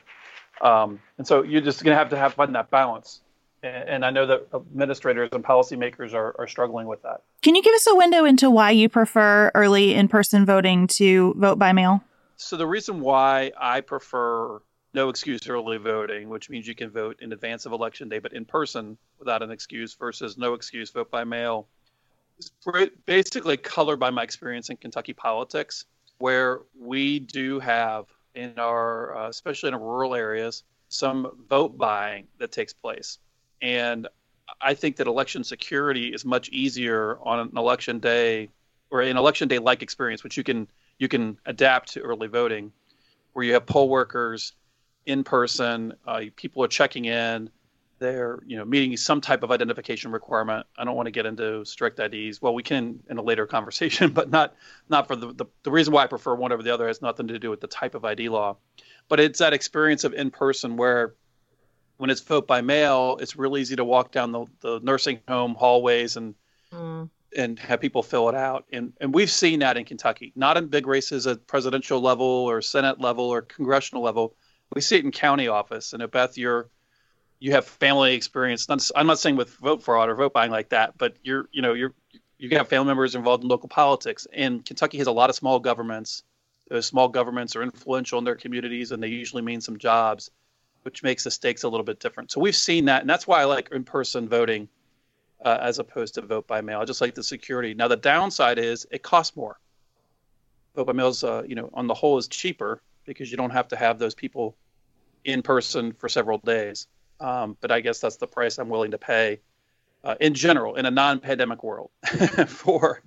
[0.61, 3.21] Um, and so you're just going to have to have find that balance.
[3.63, 7.23] And, and I know that administrators and policymakers are, are struggling with that.
[7.43, 11.35] Can you give us a window into why you prefer early in person voting to
[11.39, 12.03] vote by mail?
[12.43, 14.63] So, the reason why I prefer
[14.95, 18.33] no excuse early voting, which means you can vote in advance of election day, but
[18.33, 21.69] in person without an excuse, versus no excuse vote by mail,
[22.39, 22.51] is
[23.05, 25.85] basically colored by my experience in Kentucky politics,
[26.17, 32.53] where we do have in our, uh, especially in rural areas, some vote buying that
[32.53, 33.19] takes place.
[33.61, 34.09] And
[34.63, 38.49] I think that election security is much easier on an election day
[38.91, 40.69] or an election day like experience, which you can
[41.01, 42.71] you can adapt to early voting,
[43.33, 44.53] where you have poll workers
[45.07, 47.51] in person, uh, people are checking in,
[47.99, 50.67] they're you know meeting some type of identification requirement.
[50.77, 52.41] I don't want to get into strict IDs.
[52.41, 54.55] Well, we can in a later conversation, but not
[54.89, 57.29] not for the, the the reason why I prefer one over the other has nothing
[57.29, 58.57] to do with the type of ID law,
[59.09, 61.15] but it's that experience of in person where
[61.97, 65.55] when it's vote by mail, it's real easy to walk down the, the nursing home
[65.55, 66.35] hallways and
[66.73, 67.09] mm.
[67.37, 68.65] And have people fill it out.
[68.73, 72.63] And and we've seen that in Kentucky, not in big races at presidential level or
[72.63, 74.35] Senate level or congressional level.
[74.75, 75.93] We see it in county office.
[75.93, 76.69] And if Beth, you're
[77.39, 78.67] you have family experience.
[78.95, 81.73] I'm not saying with vote fraud or vote buying like that, but you're you know
[81.73, 81.95] you're
[82.39, 85.59] you have family members involved in local politics, and Kentucky has a lot of small
[85.59, 86.23] governments.
[86.69, 90.31] Those small governments are influential in their communities, and they usually mean some jobs,
[90.83, 92.31] which makes the stakes a little bit different.
[92.31, 94.69] So we've seen that, and that's why I like in-person voting
[95.45, 96.85] uh, as opposed to vote by mail.
[96.85, 97.75] Just like the security.
[97.75, 99.59] Now the downside is it costs more.
[100.77, 103.51] Vote by mail is, uh, you know, on the whole is cheaper because you don't
[103.51, 104.57] have to have those people
[105.25, 106.87] in person for several days.
[107.19, 109.41] Um, but I guess that's the price I'm willing to pay
[110.05, 111.91] uh, in general in a non-pandemic world
[112.47, 113.03] for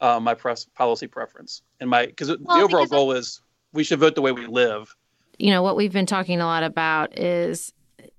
[0.00, 3.40] uh, my press policy preference and my because well, the overall goal is
[3.72, 4.94] we should vote the way we live.
[5.38, 7.72] You know what we've been talking a lot about is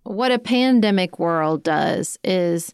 [0.03, 2.74] what a pandemic world does is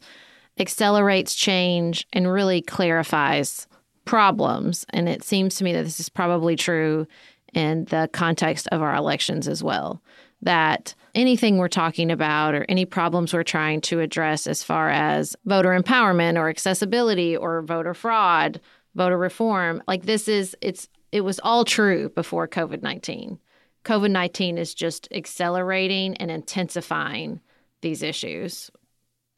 [0.59, 3.67] accelerates change and really clarifies
[4.05, 7.07] problems and it seems to me that this is probably true
[7.53, 10.01] in the context of our elections as well
[10.43, 15.35] that anything we're talking about or any problems we're trying to address as far as
[15.45, 18.59] voter empowerment or accessibility or voter fraud,
[18.95, 23.37] voter reform, like this is it's it was all true before COVID-19.
[23.85, 27.39] COVID-19 is just accelerating and intensifying
[27.81, 28.71] these issues.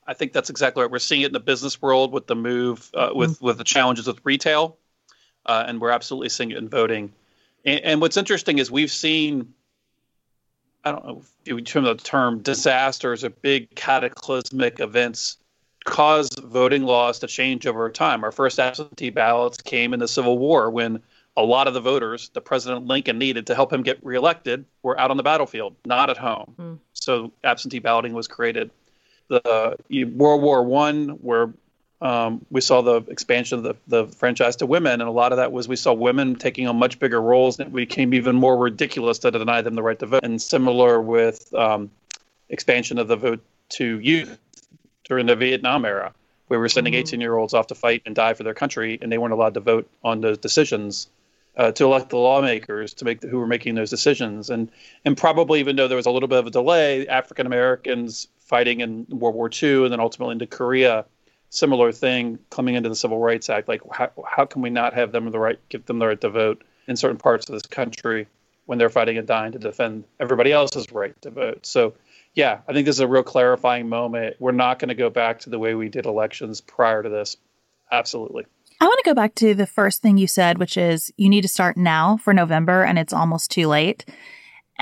[0.08, 0.92] I think that's exactly right.
[0.92, 3.46] We're seeing it in the business world with the move, uh, with mm-hmm.
[3.46, 4.78] with the challenges with retail,
[5.46, 7.14] uh, and we're absolutely seeing it in voting.
[7.66, 9.54] And, and, what's interesting is we've seen,
[10.84, 15.38] I don't know, in terms of the term disasters or big cataclysmic events
[15.86, 18.24] cause voting laws to change over time.
[18.24, 21.02] Our first absentee ballots came in the Civil War when
[21.38, 25.00] a lot of the voters that President Lincoln needed to help him get reelected were
[25.00, 26.56] out on the battlefield, not at home.
[26.58, 26.80] Mm.
[26.94, 28.72] So absentee balloting was created.
[29.28, 31.52] The World War One, where
[32.02, 35.38] um, we saw the expansion of the, the franchise to women, and a lot of
[35.38, 38.58] that was we saw women taking on much bigger roles, and it became even more
[38.58, 40.24] ridiculous to deny them the right to vote.
[40.24, 41.90] And similar with um,
[42.50, 44.38] expansion of the vote to youth
[45.06, 46.14] during the Vietnam era,
[46.48, 47.22] where we were sending 18 mm-hmm.
[47.22, 49.62] year olds off to fight and die for their country, and they weren't allowed to
[49.62, 51.08] vote on those decisions.
[51.58, 54.70] Uh, to elect the lawmakers to make the, who were making those decisions, and
[55.06, 58.80] and probably even though there was a little bit of a delay, African Americans fighting
[58.80, 61.06] in World War II and then ultimately into Korea
[61.50, 63.68] similar thing coming into the Civil Rights Act.
[63.68, 66.30] Like, how, how can we not have them the right, give them the right to
[66.30, 68.28] vote in certain parts of this country
[68.66, 71.66] when they're fighting and dying to defend everybody else's right to vote?
[71.66, 71.94] So,
[72.34, 74.36] yeah, I think this is a real clarifying moment.
[74.40, 77.38] We're not going to go back to the way we did elections prior to this.
[77.92, 78.46] Absolutely.
[78.82, 81.42] I want to go back to the first thing you said, which is you need
[81.42, 84.04] to start now for November and it's almost too late.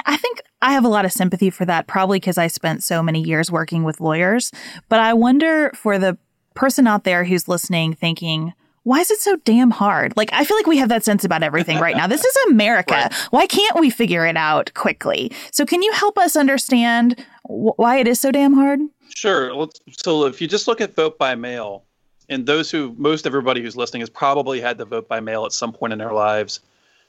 [0.05, 3.03] I think I have a lot of sympathy for that, probably because I spent so
[3.03, 4.49] many years working with lawyers.
[4.87, 6.17] But I wonder for the
[6.53, 8.53] person out there who's listening thinking,
[8.83, 10.15] why is it so damn hard?
[10.15, 12.07] Like, I feel like we have that sense about everything right now.
[12.07, 12.93] This is America.
[12.93, 13.13] Right.
[13.31, 15.31] Why can't we figure it out quickly?
[15.51, 18.79] So, can you help us understand wh- why it is so damn hard?
[19.09, 19.67] Sure.
[19.91, 21.83] So, if you just look at vote by mail,
[22.29, 25.51] and those who, most everybody who's listening has probably had to vote by mail at
[25.51, 26.61] some point in their lives.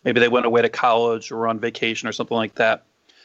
[0.04, 2.84] Maybe they went away to college or on vacation or something like that.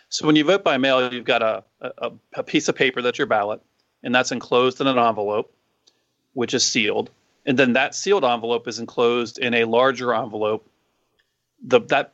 [0.09, 3.17] So, when you vote by mail, you've got a, a, a piece of paper that's
[3.17, 3.61] your ballot,
[4.03, 5.53] and that's enclosed in an envelope
[6.33, 7.09] which is sealed,
[7.45, 10.67] and then that sealed envelope is enclosed in a larger envelope.
[11.63, 12.13] The that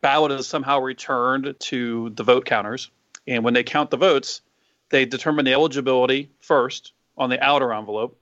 [0.00, 2.90] ballot is somehow returned to the vote counters,
[3.26, 4.40] and when they count the votes,
[4.90, 8.18] they determine the eligibility first on the outer envelope,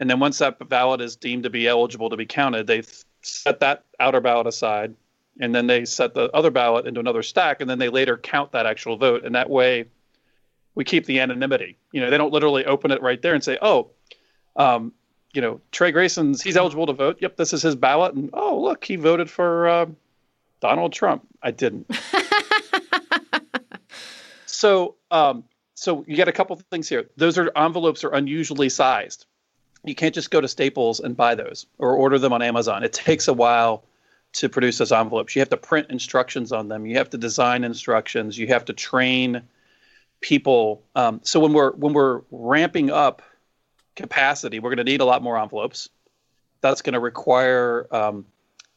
[0.00, 2.82] and then once that ballot is deemed to be eligible to be counted, they
[3.22, 4.94] set that outer ballot aside,
[5.40, 8.52] and then they set the other ballot into another stack, and then they later count
[8.52, 9.86] that actual vote, and that way
[10.74, 11.76] we keep the anonymity.
[11.92, 13.90] You know, they don't literally open it right there and say, "Oh,
[14.56, 14.92] um,
[15.32, 17.18] you know, Trey Grayson's he's eligible to vote.
[17.20, 19.86] Yep, this is his ballot, and oh look, he voted for uh,
[20.60, 21.26] Donald Trump.
[21.42, 21.90] I didn't.
[24.46, 27.08] so, um, so you get a couple things here.
[27.16, 29.26] Those are envelopes are unusually sized.
[29.84, 32.82] You can't just go to Staples and buy those or order them on Amazon.
[32.82, 33.84] It takes a while
[34.34, 35.34] to produce those envelopes.
[35.34, 36.86] You have to print instructions on them.
[36.86, 38.38] You have to design instructions.
[38.38, 39.42] You have to train
[40.20, 40.82] people.
[40.94, 43.22] Um, so when we're when we're ramping up
[43.96, 45.88] capacity, we're going to need a lot more envelopes.
[46.60, 48.26] That's going to require, um,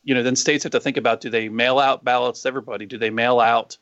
[0.04, 2.86] you know, then states have to think about do they mail out ballots to everybody?
[2.86, 3.78] Do they mail out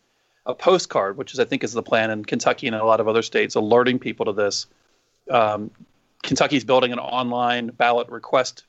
[0.45, 3.07] a postcard, which is I think is the plan in Kentucky and a lot of
[3.07, 4.65] other states, alerting people to this.
[5.29, 5.71] Um,
[6.23, 8.65] Kentucky's building an online ballot request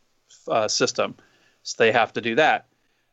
[0.47, 1.15] uh, system,
[1.63, 2.67] so they have to do that.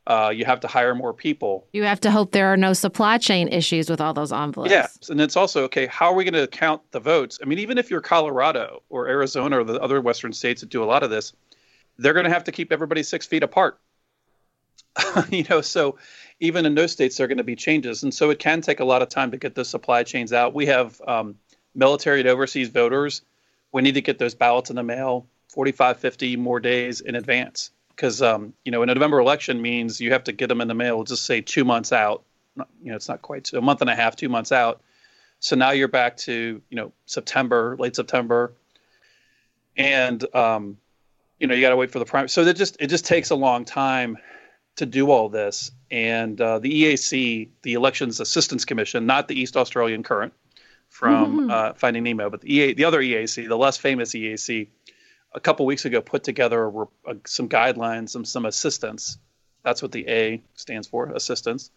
[0.08, 1.68] Uh, you have to hire more people.
[1.74, 4.72] You have to hope there are no supply chain issues with all those envelopes.
[4.72, 5.86] Yeah, and it's also okay.
[5.86, 7.40] How are we going to count the votes?
[7.42, 10.82] I mean, even if you're Colorado or Arizona or the other Western states that do
[10.82, 11.34] a lot of this,
[11.98, 13.80] they're going to have to keep everybody six feet apart.
[15.30, 15.98] you know, so
[16.40, 18.80] even in those states, there are going to be changes, and so it can take
[18.80, 20.54] a lot of time to get those supply chains out.
[20.54, 21.36] We have um,
[21.76, 23.24] military and overseas voters.
[23.74, 27.72] We need to get those ballots in the mail 45, 50 more days in advance
[27.98, 30.76] because um, you know, a November election means you have to get them in the
[30.76, 31.04] mail.
[31.04, 32.24] Just say two months out.
[32.56, 34.82] You know, it's not quite a month and a half, two months out.
[35.40, 38.54] So now you're back to you know September, late September,
[39.76, 40.78] and um,
[41.40, 42.28] you know you got to wait for the prime.
[42.28, 44.18] So it just it just takes a long time
[44.78, 45.72] to do all this.
[45.90, 50.34] And uh, the EAC, the Elections Assistance Commission, not the East Australian Current
[50.90, 51.52] from mm-hmm.
[51.52, 54.68] uh, Finding Nemo, but the EA, the other EAC, the less famous EAC,
[55.34, 59.18] a couple weeks ago put together a, a, some guidelines, some some assistance.
[59.64, 61.72] That's what the A stands for, assistance.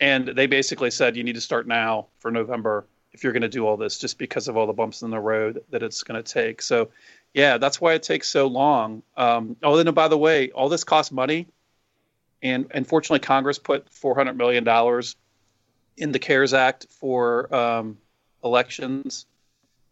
[0.00, 3.48] And they basically said you need to start now for November if you're going to
[3.48, 6.20] do all this, just because of all the bumps in the road that it's going
[6.20, 6.60] to take.
[6.60, 6.90] So,
[7.32, 9.02] yeah, that's why it takes so long.
[9.16, 11.46] Um, oh, and by the way, all this costs money,
[12.42, 15.16] and unfortunately, Congress put 400 million dollars
[15.96, 17.98] in the CARES Act for um,
[18.42, 19.26] elections.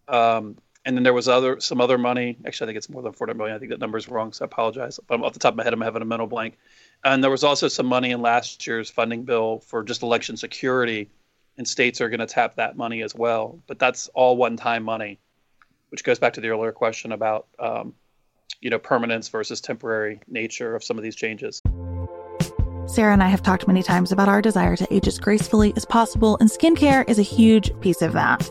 [0.09, 2.37] Um, and then there was other some other money.
[2.47, 3.57] Actually, I think it's more than 400 million.
[3.57, 4.99] I think that number is wrong, so I apologize.
[5.07, 6.59] But off the top of my head, I'm having a mental blank.
[7.05, 11.11] And there was also some money in last year's funding bill for just election security,
[11.57, 13.61] and states are going to tap that money as well.
[13.67, 15.21] But that's all one-time money,
[15.91, 17.95] which goes back to the earlier question about um,
[18.61, 21.63] you know permanence versus temporary nature of some of these changes.
[22.87, 25.85] Sarah and I have talked many times about our desire to age as gracefully as
[25.85, 28.51] possible, and skincare is a huge piece of that.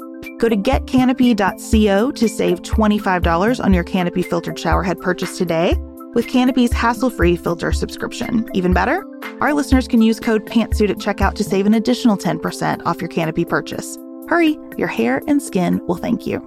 [0.41, 5.75] Go to getcanopy.co to save $25 on your Canopy filtered showerhead purchase today
[6.15, 8.49] with Canopy's hassle-free filter subscription.
[8.55, 9.05] Even better,
[9.39, 13.07] our listeners can use code PANTSUIT at checkout to save an additional 10% off your
[13.09, 13.99] Canopy purchase.
[14.29, 16.43] Hurry, your hair and skin will thank you.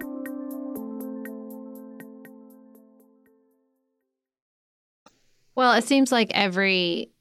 [5.54, 7.12] Well, it seems like every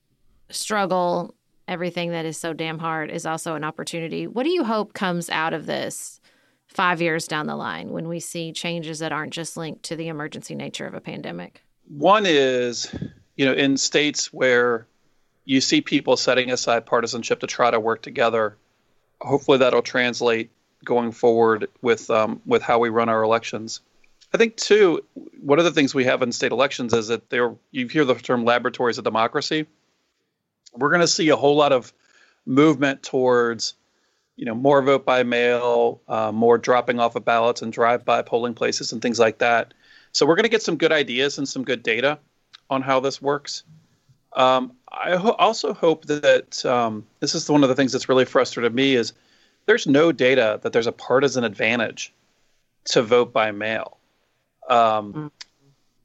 [0.50, 1.36] struggle,
[1.68, 4.26] everything that is so damn hard is also an opportunity.
[4.26, 6.20] What do you hope comes out of this
[6.74, 10.08] five years down the line when we see changes that aren't just linked to the
[10.08, 11.62] emergency nature of a pandemic?
[11.88, 12.94] One is,
[13.36, 14.88] you know, in states where
[15.46, 18.58] you see people setting aside partisanship to try to work together,
[19.22, 20.52] hopefully that'll translate
[20.84, 23.82] going forward with um, with how we run our elections.
[24.34, 25.04] I think too,
[25.42, 28.16] one of the things we have in state elections is that there you hear the
[28.16, 29.68] term laboratories of democracy.
[30.74, 31.94] We're going to see a whole lot of
[32.46, 33.76] movement towards
[34.36, 38.54] you know, more vote by mail, uh, more dropping off of ballots and drive-by polling
[38.54, 39.74] places and things like that.
[40.12, 42.20] So we're going to get some good ideas and some good data
[42.70, 43.64] on how this works.
[44.34, 48.26] Um, I ho- also hope that um, this is one of the things that's really
[48.26, 49.14] frustrated me is
[49.66, 52.12] there's no data that there's a partisan advantage
[52.86, 53.98] to vote by mail.
[54.70, 55.32] Um, mm.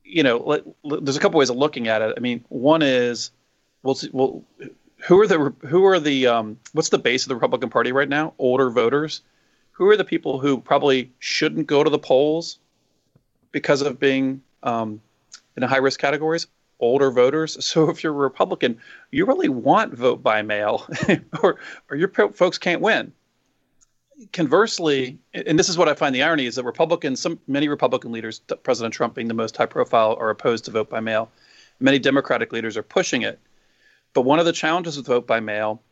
[0.05, 2.15] You know, let, let, there's a couple ways of looking at it.
[2.17, 3.31] I mean, one is
[3.83, 4.43] we'll see, well,
[4.99, 8.09] who are the who are the um, what's the base of the Republican Party right
[8.09, 8.35] now?
[8.39, 9.23] Older voters.
[9.73, 12.59] Who are the people who probably shouldn't go to the polls
[13.53, 15.01] because of being um,
[15.57, 16.49] in high risk categories?
[16.81, 17.57] Older voters.
[17.65, 18.79] So if you're a Republican,
[19.13, 20.87] you really want vote by mail,
[21.43, 21.59] or
[21.91, 23.13] or your folks can't win.
[24.33, 28.11] Conversely, and this is what I find the irony is that Republicans, some many Republican
[28.11, 31.31] leaders, President Trump being the most high profile, are opposed to vote by mail.
[31.79, 33.39] Many Democratic leaders are pushing it.
[34.15, 35.83] But one of the challenges with vote by mail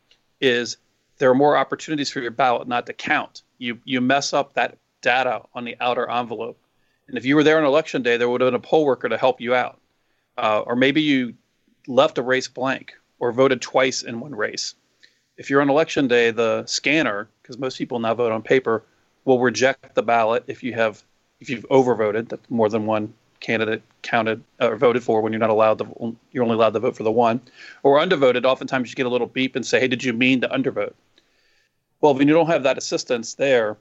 [0.41, 0.77] is
[1.17, 3.43] there are more opportunities for your ballot not to count.
[3.57, 6.59] You you mess up that data on the outer envelope,
[7.07, 9.09] and if you were there on election day, there would have been a poll worker
[9.09, 9.79] to help you out,
[10.37, 11.35] uh, or maybe you
[11.87, 14.75] left a race blank or voted twice in one race.
[15.37, 18.83] If you're on election day, the scanner, because most people now vote on paper,
[19.25, 21.03] will reject the ballot if you have
[21.39, 22.37] if you've overvoted.
[22.49, 26.55] More than one candidate counted or voted for when you're not allowed to you're only
[26.55, 27.41] allowed to vote for the one
[27.83, 30.47] or undervoted oftentimes you get a little beep and say hey did you mean to
[30.47, 30.93] undervote?
[32.01, 33.77] Well when you don't have that assistance there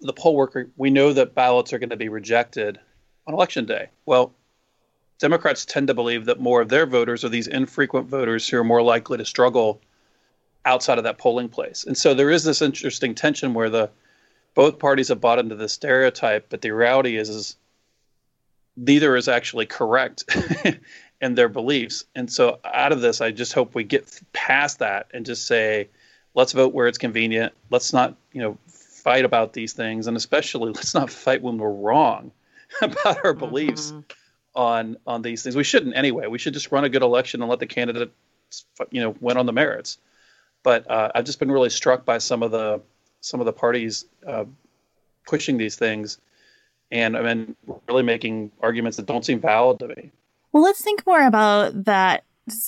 [0.00, 2.78] the poll worker we know that ballots are going to be rejected
[3.26, 3.88] on election day.
[4.06, 4.32] Well
[5.18, 8.64] democrats tend to believe that more of their voters are these infrequent voters who are
[8.64, 9.80] more likely to struggle
[10.64, 11.84] outside of that polling place.
[11.84, 13.90] And so there is this interesting tension where the
[14.54, 17.56] both parties have bought into this stereotype but the reality is is
[18.76, 20.24] neither is actually correct
[21.20, 22.04] in their beliefs.
[22.14, 25.88] And so out of this, I just hope we get past that and just say,
[26.34, 27.52] let's vote where it's convenient.
[27.70, 31.70] Let's not, you know, fight about these things, and especially let's not fight when we're
[31.70, 32.32] wrong
[32.82, 34.00] about our beliefs mm-hmm.
[34.54, 35.54] on on these things.
[35.54, 36.26] We shouldn't anyway.
[36.26, 38.12] We should just run a good election and let the candidates,
[38.90, 39.98] you know, win on the merits.
[40.62, 42.80] But uh, I've just been really struck by some of the
[43.20, 44.44] some of the parties uh,
[45.26, 46.18] pushing these things
[46.94, 47.56] and I mean,
[47.88, 50.12] really making arguments that don't seem valid to me.
[50.52, 52.24] Well, let's think more about that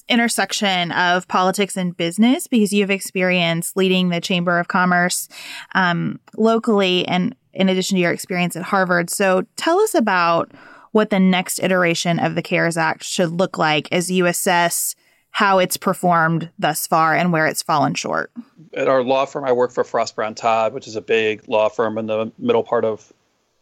[0.09, 5.29] intersection of politics and business because you have experience leading the Chamber of Commerce
[5.75, 9.11] um, locally and in addition to your experience at Harvard.
[9.11, 10.51] So tell us about
[10.91, 14.97] what the next iteration of the CARES Act should look like as you assess
[15.31, 18.33] how it's performed thus far and where it's fallen short.
[18.75, 21.69] At our law firm, I work for Frost Brown Todd, which is a big law
[21.69, 23.13] firm in the middle part of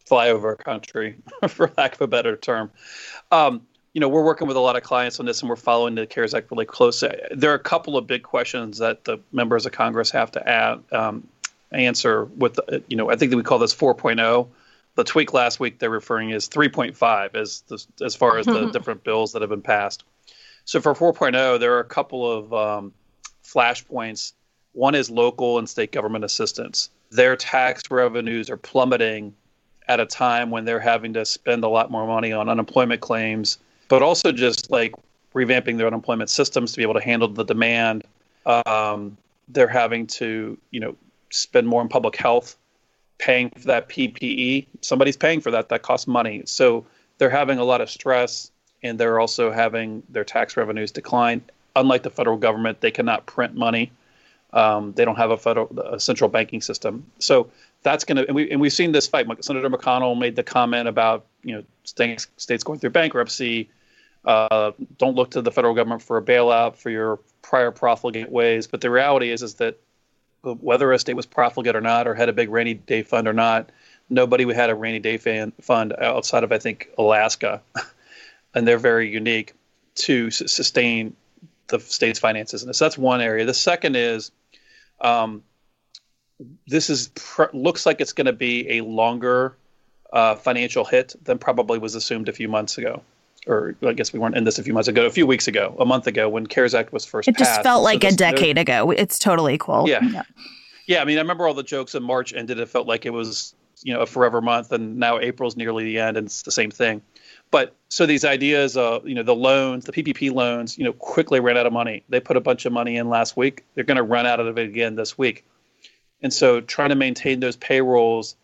[0.09, 1.15] flyover country,
[1.47, 2.71] for lack of a better term.
[3.31, 5.95] Um, you know, we're working with a lot of clients on this, and we're following
[5.95, 7.17] the CARES Act really closely.
[7.31, 10.83] There are a couple of big questions that the members of Congress have to add,
[10.91, 11.27] um,
[11.71, 12.25] answer.
[12.25, 14.49] With the, you know, I think that we call this 4.0.
[14.95, 19.03] The tweak last week they're referring is 3.5 as the, as far as the different
[19.03, 20.03] bills that have been passed.
[20.65, 22.93] So for 4.0, there are a couple of um,
[23.45, 24.33] flashpoints.
[24.73, 26.89] One is local and state government assistance.
[27.11, 29.33] Their tax revenues are plummeting
[29.87, 33.59] at a time when they're having to spend a lot more money on unemployment claims,
[33.87, 34.93] but also just like
[35.33, 38.03] revamping their unemployment systems to be able to handle the demand.
[38.45, 39.17] Um,
[39.47, 40.95] they're having to, you know,
[41.29, 42.55] spend more on public health,
[43.17, 44.65] paying for that PPE.
[44.81, 45.69] Somebody's paying for that.
[45.69, 46.43] That costs money.
[46.45, 46.85] So
[47.17, 48.51] they're having a lot of stress,
[48.83, 51.43] and they're also having their tax revenues decline.
[51.75, 53.91] Unlike the federal government, they cannot print money.
[54.53, 57.05] Um, they don't have a federal a central banking system.
[57.19, 57.51] So
[57.85, 59.27] that's going to and we and we've seen this fight.
[59.45, 63.69] Senator McConnell made the comment about you know states states going through bankruptcy.
[64.25, 68.65] Uh, don't look to the federal government for a bailout for your prior profligate ways.
[68.65, 69.79] But the reality is is that
[70.41, 73.33] whether a state was profligate or not, or had a big rainy day fund or
[73.33, 73.71] not,
[74.09, 77.61] nobody had a rainy day fan, fund outside of I think Alaska,
[78.55, 79.53] and they're very unique
[79.95, 81.15] to s- sustain
[81.67, 82.63] the state's finances.
[82.63, 83.45] And so that's one area.
[83.45, 84.31] The second is
[84.99, 85.43] um,
[86.67, 89.55] this is pr- looks like it's going to be a longer
[90.11, 93.01] uh, financial hit than probably was assumed a few months ago.
[93.47, 95.75] Or I guess we weren't in this a few months ago, a few weeks ago,
[95.79, 97.51] a month ago when CARES Act was first it passed.
[97.51, 98.89] just felt like so a decade ago.
[98.89, 99.87] It's totally cool.
[99.87, 99.99] Yeah.
[100.01, 100.23] yeah.
[100.87, 101.01] Yeah.
[101.01, 102.59] I mean, I remember all the jokes in March ended.
[102.59, 104.71] It felt like it was, you know, a forever month.
[104.71, 107.03] And now April's nearly the end and it's the same thing.
[107.51, 111.39] But so these ideas, uh, you know, the loans, the PPP loans, you know, quickly
[111.39, 112.03] ran out of money.
[112.09, 113.63] They put a bunch of money in last week.
[113.75, 115.45] They're going to run out of it again this week.
[116.25, 118.35] And so trying to maintain those payrolls,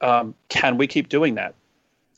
[0.00, 1.56] um, can we keep doing that?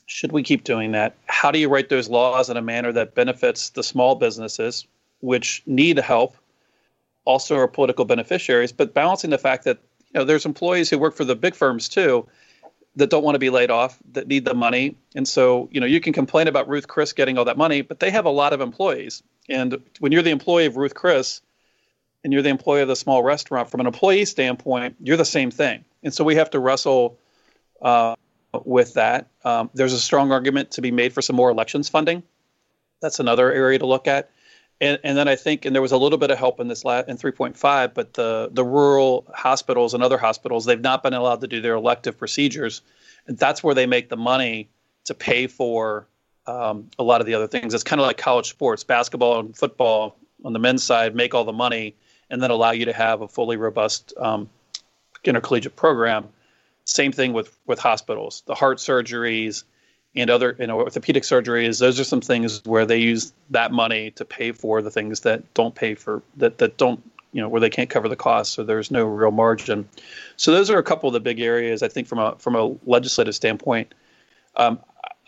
[0.05, 1.15] Should we keep doing that?
[1.25, 4.85] How do you write those laws in a manner that benefits the small businesses,
[5.19, 6.37] which need help,
[7.25, 9.79] also are political beneficiaries, but balancing the fact that
[10.13, 12.27] you know there's employees who work for the big firms too
[12.95, 14.97] that don't want to be laid off, that need the money.
[15.15, 17.99] And so, you know, you can complain about Ruth Chris getting all that money, but
[17.99, 19.23] they have a lot of employees.
[19.49, 21.41] And when you're the employee of Ruth Chris,
[22.23, 25.51] and you're the employee of the small restaurant, from an employee standpoint, you're the same
[25.51, 25.83] thing.
[26.03, 27.17] And so we have to wrestle
[27.81, 28.15] uh,
[28.63, 29.27] with that.
[29.43, 32.23] Um, there's a strong argument to be made for some more elections funding.
[33.01, 34.29] That's another area to look at.
[34.79, 36.83] And, and then I think, and there was a little bit of help in this
[36.83, 41.41] la- in 3.5, but the the rural hospitals and other hospitals, they've not been allowed
[41.41, 42.81] to do their elective procedures,
[43.27, 44.69] and that's where they make the money
[45.05, 46.07] to pay for
[46.47, 47.75] um, a lot of the other things.
[47.75, 51.43] It's kind of like college sports, basketball and football on the men's side make all
[51.43, 51.95] the money,
[52.31, 54.49] and then allow you to have a fully robust um,
[55.23, 56.27] intercollegiate program.
[56.85, 59.63] Same thing with with hospitals, the heart surgeries
[60.15, 61.79] and other you know orthopedic surgeries.
[61.79, 65.53] Those are some things where they use that money to pay for the things that
[65.53, 67.03] don't pay for that that don't
[67.33, 69.87] you know where they can't cover the costs, so there's no real margin.
[70.37, 72.75] So those are a couple of the big areas I think from a from a
[72.85, 73.93] legislative standpoint.
[74.55, 74.79] Um,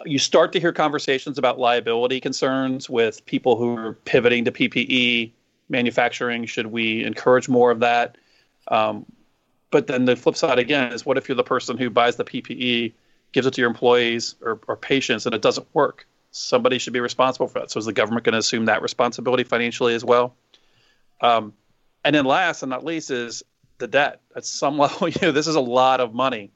[0.05, 5.31] you start to hear conversations about liability concerns with people who are pivoting to PPE
[5.69, 6.45] manufacturing.
[6.45, 8.17] Should we encourage more of that?
[8.67, 9.05] Um,
[9.71, 12.23] but then the flip side again is what if you're the person who buys the
[12.23, 12.93] PPE,
[13.31, 16.07] gives it to your employees or, or patients, and it doesn't work?
[16.31, 17.71] Somebody should be responsible for that.
[17.71, 20.35] So is the government going to assume that responsibility financially as well?
[21.21, 21.53] Um,
[22.03, 23.43] and then last and not least is
[23.77, 24.21] the debt.
[24.35, 26.51] At some level, you know, this is a lot of money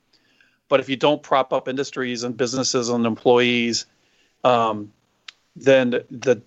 [0.69, 3.85] but if you don't prop up industries and businesses and employees,
[4.43, 4.91] um,
[5.55, 6.41] then the,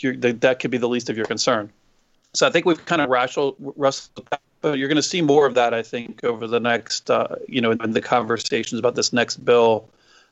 [0.00, 1.72] the, that could be the least of your concern.
[2.34, 4.28] So I think we've kind of wrestled, wrestled
[4.60, 7.60] but you're going to see more of that, I think, over the next, uh, you
[7.60, 9.88] know, in the conversations about this next bill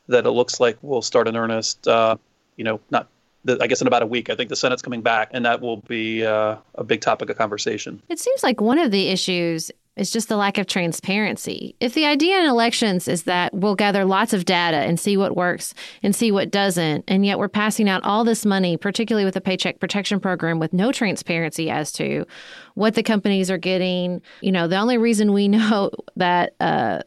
[0.09, 2.17] that it looks like will start in earnest, uh,
[2.57, 3.09] you know, not
[3.49, 4.31] I guess in about a week.
[4.31, 7.37] I think the Senate's coming back, and that will be uh, a big topic of
[7.37, 8.03] conversation.
[8.09, 11.77] It seems like one of the issues is just the lack of transparency.
[11.79, 15.37] If the idea in elections is that we'll gather lots of data and see what
[15.37, 19.35] works and see what doesn't, and yet we're passing out all this money, particularly with
[19.35, 22.25] the Paycheck Protection Program, with no transparency as to
[22.75, 24.23] what the companies are getting.
[24.41, 27.03] You know, the only reason we know that uh,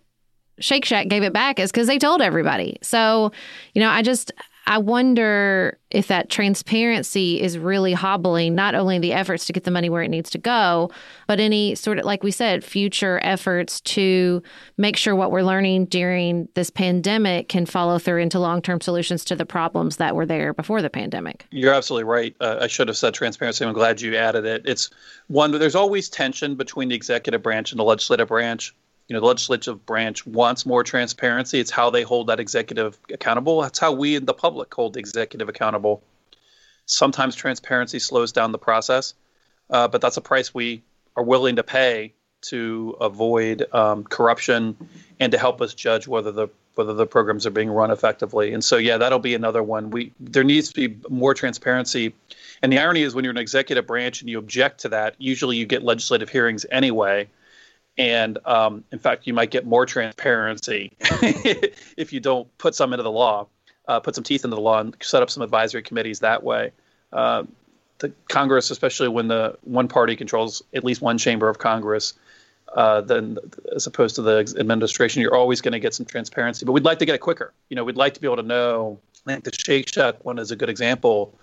[0.59, 2.77] Shake Shack gave it back is because they told everybody.
[2.83, 3.31] So,
[3.73, 4.31] you know, I just
[4.67, 9.71] I wonder if that transparency is really hobbling not only the efforts to get the
[9.71, 10.91] money where it needs to go,
[11.27, 14.41] but any sort of, like we said, future efforts to
[14.77, 19.23] make sure what we're learning during this pandemic can follow through into long term solutions
[19.25, 21.45] to the problems that were there before the pandemic.
[21.51, 22.35] You're absolutely right.
[22.41, 23.63] Uh, I should have said transparency.
[23.63, 24.63] I'm glad you added it.
[24.65, 24.89] It's
[25.27, 28.73] one, there's always tension between the executive branch and the legislative branch
[29.07, 31.59] you know the legislative branch wants more transparency.
[31.59, 33.61] It's how they hold that executive accountable.
[33.61, 36.03] That's how we in the public hold the executive accountable.
[36.87, 39.13] Sometimes transparency slows down the process
[39.69, 40.83] uh, but that's a price we
[41.15, 44.75] are willing to pay to avoid um, corruption
[45.19, 48.53] and to help us judge whether the whether the programs are being run effectively.
[48.53, 49.89] And so yeah that'll be another one.
[49.89, 52.13] We there needs to be more transparency.
[52.61, 55.57] And the irony is when you're an executive branch and you object to that usually
[55.57, 57.27] you get legislative hearings anyway
[57.97, 63.03] and um, in fact, you might get more transparency if you don't put some into
[63.03, 63.47] the law,
[63.87, 66.71] uh, put some teeth into the law, and set up some advisory committees that way.
[67.13, 67.43] Uh,
[67.99, 72.13] the Congress, especially when the one party controls at least one chamber of Congress,
[72.73, 73.37] uh, then
[73.73, 76.65] as opposed to the administration, you're always going to get some transparency.
[76.65, 77.53] But we'd like to get it quicker.
[77.69, 78.99] You know, we'd like to be able to know.
[79.25, 81.33] Think the Shake Shack one is a good example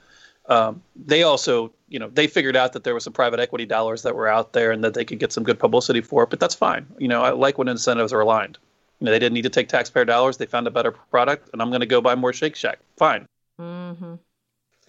[0.53, 4.03] um, they also, you know, they figured out that there was some private equity dollars
[4.03, 6.31] that were out there and that they could get some good publicity for it.
[6.31, 6.87] But that's fine.
[6.99, 8.59] You know, I like when incentives are aligned.
[9.01, 10.37] You know, they didn't need to take taxpayer dollars.
[10.37, 12.81] They found a better product, and I'm going to go buy more Shake Shack.
[12.99, 13.27] Fine.
[13.59, 14.15] Mm-hmm.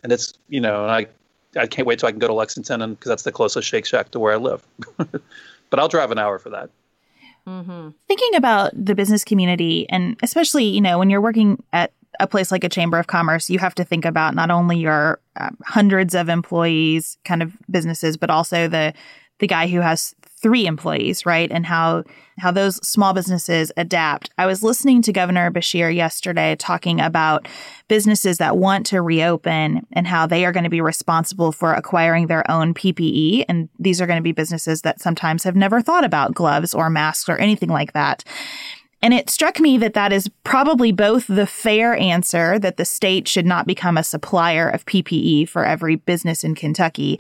[0.04, 1.08] And it's, you know, I,
[1.58, 3.86] I can't wait till I can go to Lexington, and because that's the closest Shake
[3.86, 4.68] Shack to where I live.
[4.98, 6.70] but I'll drive an hour for that.
[7.48, 7.90] Mm-hmm.
[8.08, 12.52] Thinking about the business community, and especially, you know, when you're working at a place
[12.52, 16.16] like a chamber of commerce, you have to think about not only your um, hundreds
[16.16, 18.94] of employees kind of businesses, but also the
[19.40, 21.52] the guy who has three employees, right?
[21.52, 22.04] And how
[22.38, 24.30] how those small businesses adapt.
[24.38, 27.48] I was listening to Governor Beshear yesterday talking about
[27.88, 32.28] businesses that want to reopen and how they are going to be responsible for acquiring
[32.28, 33.46] their own PPE.
[33.48, 36.90] And these are going to be businesses that sometimes have never thought about gloves or
[36.90, 38.24] masks or anything like that.
[39.04, 43.28] And it struck me that that is probably both the fair answer that the state
[43.28, 47.20] should not become a supplier of PPE for every business in Kentucky,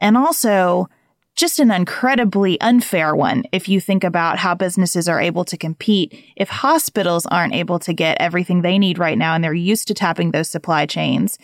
[0.00, 0.88] and also
[1.36, 6.22] just an incredibly unfair one if you think about how businesses are able to compete
[6.36, 9.94] if hospitals aren't able to get everything they need right now and they're used to
[9.94, 11.38] tapping those supply chains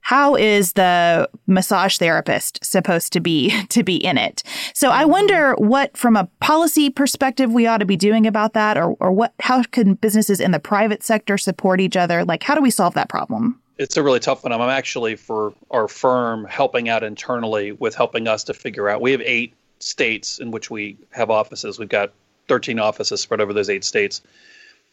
[0.00, 4.42] how is the massage therapist supposed to be to be in it?
[4.74, 5.10] So i mm-hmm.
[5.10, 9.12] wonder what from a policy perspective we ought to be doing about that or, or
[9.12, 12.24] what how can businesses in the private sector support each other?
[12.24, 13.60] Like how do we solve that problem?
[13.78, 14.52] It's a really tough one.
[14.52, 19.00] I'm actually for our firm helping out internally with helping us to figure out.
[19.00, 21.78] We have eight states in which we have offices.
[21.78, 22.12] We've got
[22.48, 24.20] 13 offices spread over those eight states.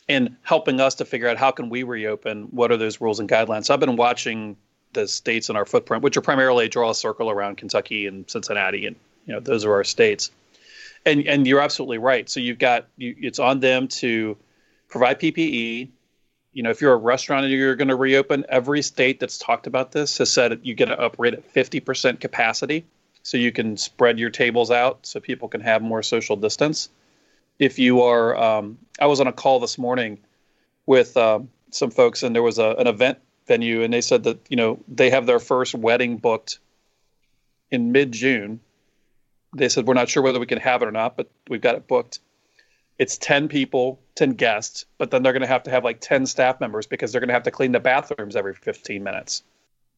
[0.07, 2.43] And helping us to figure out how can we reopen?
[2.51, 3.65] What are those rules and guidelines?
[3.65, 4.55] So i've been watching
[4.97, 8.87] the states in our footprint, which are primarily draw a circle around Kentucky and Cincinnati,
[8.87, 8.95] and
[9.25, 10.31] you know those are our states.
[11.05, 12.27] And and you're absolutely right.
[12.27, 14.35] So you've got you, it's on them to
[14.89, 15.89] provide PPE.
[16.53, 19.67] You know, if you're a restaurant and you're going to reopen, every state that's talked
[19.67, 22.83] about this has said you get to operate at 50% capacity,
[23.21, 26.89] so you can spread your tables out so people can have more social distance.
[27.59, 30.17] If you are, um, I was on a call this morning
[30.87, 34.39] with um, some folks, and there was a, an event venue, and they said that
[34.49, 36.59] you know they have their first wedding booked
[37.71, 38.59] in mid June.
[39.55, 41.75] They said we're not sure whether we can have it or not, but we've got
[41.75, 42.19] it booked.
[42.99, 46.25] It's ten people, ten guests, but then they're going to have to have like ten
[46.25, 49.43] staff members because they're going to have to clean the bathrooms every fifteen minutes.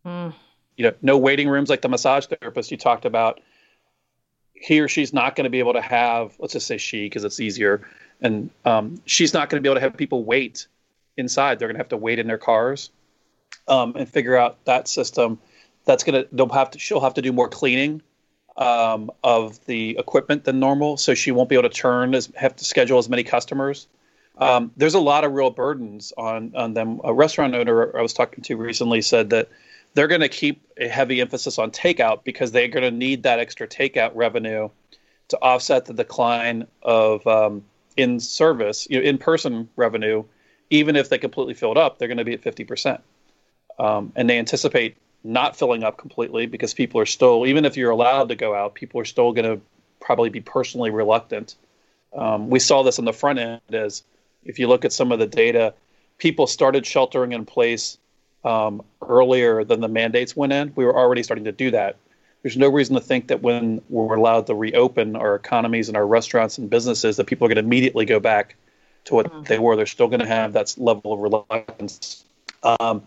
[0.05, 0.33] Mm.
[0.77, 3.41] You know, no waiting rooms like the massage therapist you talked about.
[4.53, 7.23] He or she's not going to be able to have, let's just say she, because
[7.23, 7.87] it's easier,
[8.21, 10.67] and um, she's not going to be able to have people wait
[11.15, 11.59] inside.
[11.59, 12.91] They're going to have to wait in their cars
[13.67, 15.39] um, and figure out that system.
[15.85, 18.01] That's to they'll have to she'll have to do more cleaning
[18.57, 22.55] um, of the equipment than normal, so she won't be able to turn as have
[22.57, 23.87] to schedule as many customers.
[24.37, 27.01] Um, there's a lot of real burdens on on them.
[27.03, 29.49] A restaurant owner I was talking to recently said that
[29.93, 33.39] they're going to keep a heavy emphasis on takeout because they're going to need that
[33.39, 34.69] extra takeout revenue
[35.29, 37.63] to offset the decline of um,
[37.97, 40.23] in service, you know, in person revenue
[40.69, 42.99] even if they completely filled up, they're going to be at 50%.
[43.79, 47.91] Um, and they anticipate not filling up completely because people are still, even if you're
[47.91, 49.61] allowed to go out, people are still going to
[49.99, 51.55] probably be personally reluctant.
[52.13, 54.03] Um, we saw this on the front end as
[54.43, 55.73] if you look at some of the data,
[56.17, 57.97] people started sheltering in place
[58.43, 60.73] um, earlier than the mandates went in.
[60.75, 61.97] We were already starting to do that.
[62.41, 66.07] There's no reason to think that when we're allowed to reopen our economies and our
[66.07, 68.55] restaurants and businesses, that people are going to immediately go back
[69.05, 69.43] to what mm-hmm.
[69.43, 69.75] they were.
[69.75, 72.23] They're still going to have that level of reluctance.
[72.63, 73.03] Um,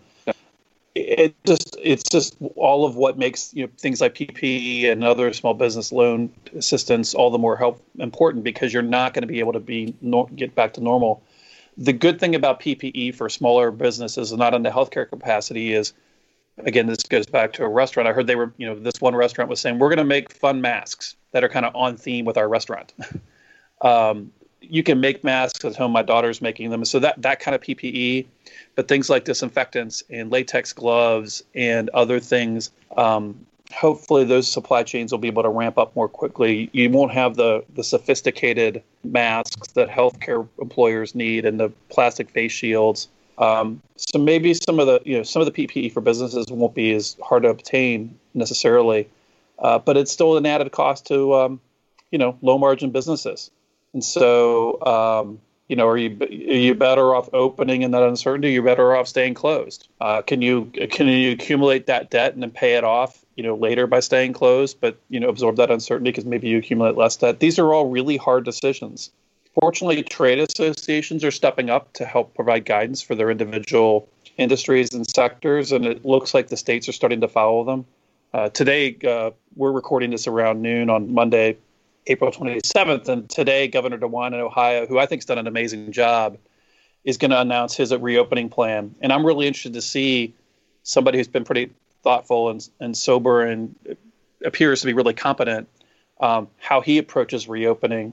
[0.94, 5.32] it just it's just all of what makes you know things like PPP and other
[5.32, 9.38] small business loan assistance all the more help important because you're not going to be
[9.40, 9.94] able to be
[10.36, 11.22] get back to normal.
[11.78, 15.94] The good thing about PPE for smaller businesses not in the healthcare capacity is
[16.58, 18.08] again this goes back to a restaurant.
[18.08, 20.32] I heard they were you know this one restaurant was saying we're going to make
[20.32, 22.92] fun masks that are kind of on theme with our restaurant.
[23.80, 24.30] um,
[24.62, 25.92] you can make masks at home.
[25.92, 26.84] My daughter's making them.
[26.84, 28.26] So that that kind of PPE,
[28.74, 32.70] but things like disinfectants and latex gloves and other things.
[32.96, 36.70] Um, hopefully, those supply chains will be able to ramp up more quickly.
[36.72, 42.52] You won't have the the sophisticated masks that healthcare employers need and the plastic face
[42.52, 43.08] shields.
[43.38, 46.74] Um, so maybe some of the you know some of the PPE for businesses won't
[46.74, 49.08] be as hard to obtain necessarily,
[49.58, 51.60] uh, but it's still an added cost to um,
[52.10, 53.50] you know low margin businesses.
[53.92, 58.52] And so, um, you know, are you are you better off opening in that uncertainty?
[58.52, 59.88] You're better off staying closed.
[60.00, 63.54] Uh, can you can you accumulate that debt and then pay it off, you know,
[63.54, 67.16] later by staying closed, but you know, absorb that uncertainty because maybe you accumulate less
[67.16, 67.40] debt.
[67.40, 69.10] These are all really hard decisions.
[69.60, 75.08] Fortunately, trade associations are stepping up to help provide guidance for their individual industries and
[75.08, 77.84] sectors, and it looks like the states are starting to follow them.
[78.32, 81.58] Uh, today, uh, we're recording this around noon on Monday.
[82.06, 83.08] April 27th.
[83.08, 86.38] And today, Governor DeWine in Ohio, who I think has done an amazing job,
[87.04, 88.94] is going to announce his reopening plan.
[89.00, 90.34] And I'm really interested to see
[90.82, 91.72] somebody who's been pretty
[92.02, 93.74] thoughtful and, and sober and
[94.44, 95.68] appears to be really competent
[96.20, 98.12] um, how he approaches reopening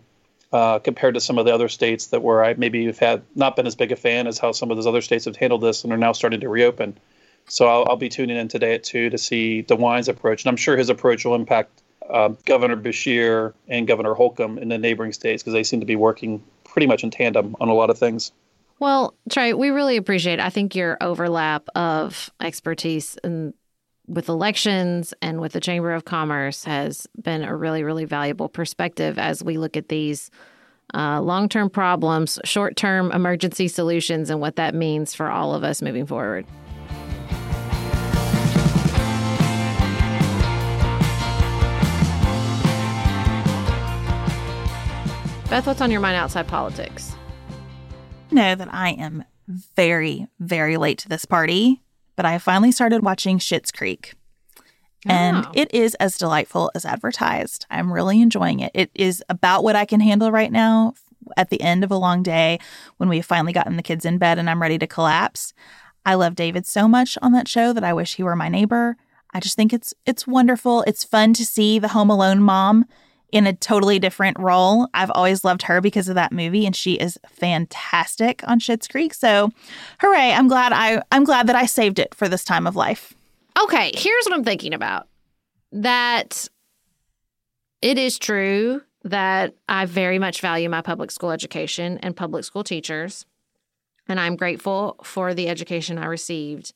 [0.52, 3.56] uh, compared to some of the other states that where I maybe have had not
[3.56, 5.84] been as big a fan as how some of those other states have handled this
[5.84, 6.98] and are now starting to reopen.
[7.48, 10.58] So I'll, I'll be tuning in today at two to see DeWine's approach, and I'm
[10.58, 15.44] sure his approach will impact uh, Governor Beshear and Governor Holcomb in the neighboring states
[15.44, 18.32] because they seem to be working pretty much in tandem on a lot of things.
[18.80, 20.40] Well, Trey, we really appreciate.
[20.40, 23.54] I think your overlap of expertise in,
[24.08, 29.20] with elections and with the Chamber of Commerce has been a really, really valuable perspective
[29.20, 30.32] as we look at these
[30.94, 35.64] uh, long term problems, short term emergency solutions, and what that means for all of
[35.64, 36.46] us moving forward.
[45.50, 47.16] Beth, what's on your mind outside politics?
[48.30, 51.82] Know that I am very, very late to this party,
[52.16, 54.14] but I finally started watching Schitt's Creek.
[55.08, 55.52] And oh.
[55.56, 57.66] it is as delightful as advertised.
[57.72, 58.72] I'm really enjoying it.
[58.76, 60.94] It is about what I can handle right now
[61.36, 62.60] at the end of a long day
[62.98, 65.54] when we've finally gotten the kids in bed and I'm ready to collapse.
[66.06, 68.98] I love David so much on that show that I wish he were my neighbor.
[69.34, 70.84] I just think it's it's wonderful.
[70.84, 72.86] It's fun to see the home alone mom
[73.32, 74.88] in a totally different role.
[74.94, 79.14] I've always loved her because of that movie and she is fantastic on Schitt's Creek.
[79.14, 79.52] So,
[80.00, 83.14] hooray, I'm glad I I'm glad that I saved it for this time of life.
[83.64, 85.08] Okay, here's what I'm thinking about.
[85.72, 86.48] That
[87.82, 92.64] it is true that I very much value my public school education and public school
[92.64, 93.26] teachers.
[94.08, 96.74] And I'm grateful for the education I received.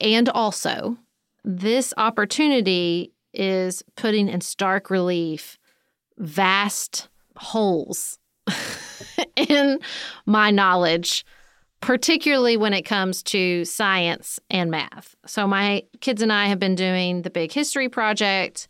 [0.00, 0.98] And also,
[1.42, 5.58] this opportunity is putting in stark relief
[6.18, 8.18] vast holes
[9.36, 9.78] in
[10.26, 11.24] my knowledge,
[11.80, 15.14] particularly when it comes to science and math.
[15.26, 18.68] So, my kids and I have been doing the big history project.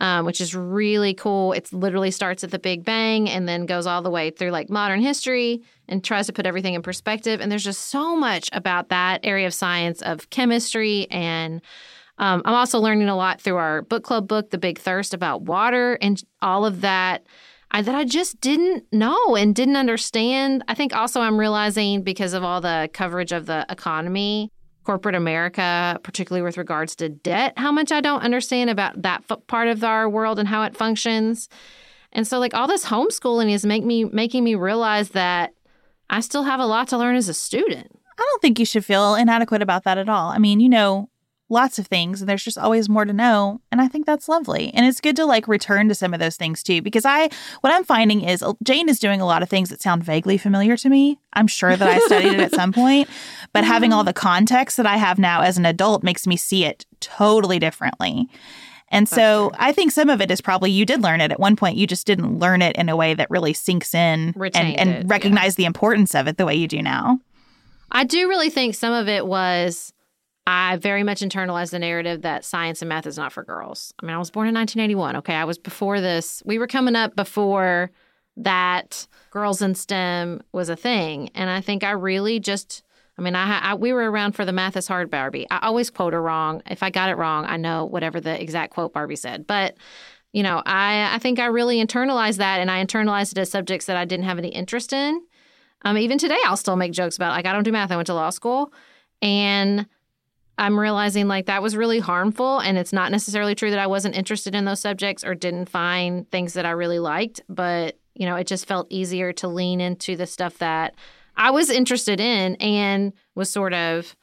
[0.00, 1.52] Um, which is really cool.
[1.52, 4.70] It literally starts at the Big Bang and then goes all the way through like
[4.70, 7.40] modern history and tries to put everything in perspective.
[7.40, 11.08] And there's just so much about that area of science, of chemistry.
[11.10, 11.60] And
[12.18, 15.42] um, I'm also learning a lot through our book club book, The Big Thirst, about
[15.42, 17.26] water and all of that.
[17.70, 20.64] I, that I just didn't know and didn't understand.
[20.68, 24.50] I think also I'm realizing because of all the coverage of the economy,
[24.84, 29.68] corporate America, particularly with regards to debt, how much I don't understand about that part
[29.68, 31.50] of our world and how it functions.
[32.10, 35.52] And so like all this homeschooling is make me making me realize that
[36.08, 37.92] I still have a lot to learn as a student.
[38.18, 40.30] I don't think you should feel inadequate about that at all.
[40.30, 41.10] I mean, you know,
[41.48, 44.72] lots of things and there's just always more to know and i think that's lovely
[44.74, 47.28] and it's good to like return to some of those things too because i
[47.60, 50.36] what i'm finding is uh, jane is doing a lot of things that sound vaguely
[50.36, 53.08] familiar to me i'm sure that i studied it at some point
[53.52, 56.64] but having all the context that i have now as an adult makes me see
[56.64, 58.28] it totally differently
[58.90, 61.56] and so I think some of it is probably you did learn it at one
[61.56, 61.76] point.
[61.76, 65.06] You just didn't learn it in a way that really sinks in Retained and, it,
[65.06, 65.64] recognize yeah.
[65.64, 67.20] the importance of it the way you do now.
[67.90, 69.92] I do really think some of it was
[70.48, 73.92] I very much internalized the narrative that science and math is not for girls.
[74.02, 75.16] I mean, I was born in 1981.
[75.16, 75.34] Okay.
[75.34, 76.42] I was before this.
[76.46, 77.90] We were coming up before
[78.38, 81.28] that girls in STEM was a thing.
[81.34, 82.82] And I think I really just,
[83.18, 85.46] I mean, I, I we were around for the math is hard Barbie.
[85.50, 86.62] I always quote her wrong.
[86.64, 89.46] If I got it wrong, I know whatever the exact quote Barbie said.
[89.46, 89.76] But,
[90.32, 93.84] you know, I, I think I really internalized that and I internalized it as subjects
[93.84, 95.20] that I didn't have any interest in.
[95.84, 97.92] Um, even today, I'll still make jokes about like I don't do math.
[97.92, 98.72] I went to law school,
[99.20, 99.86] and
[100.58, 102.58] I'm realizing like that was really harmful.
[102.58, 106.28] And it's not necessarily true that I wasn't interested in those subjects or didn't find
[106.30, 110.16] things that I really liked, but you know, it just felt easier to lean into
[110.16, 110.94] the stuff that
[111.36, 114.16] I was interested in and was sort of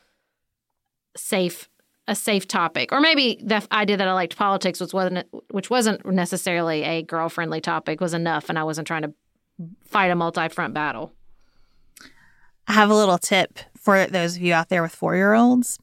[1.16, 1.70] safe
[2.08, 6.06] a safe topic or maybe the idea that i liked politics which wasn't which wasn't
[6.06, 9.12] necessarily a girl friendly topic was enough and i wasn't trying to
[9.86, 11.16] fight a multi-front battle
[12.68, 15.80] I have a little tip for those of you out there with four year olds.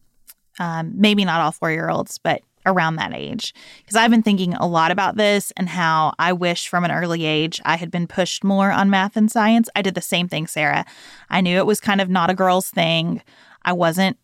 [0.59, 3.55] Um, maybe not all four year olds, but around that age.
[3.79, 7.25] Because I've been thinking a lot about this and how I wish from an early
[7.25, 9.69] age I had been pushed more on math and science.
[9.75, 10.85] I did the same thing, Sarah.
[11.31, 13.23] I knew it was kind of not a girl's thing.
[13.65, 14.17] I wasn't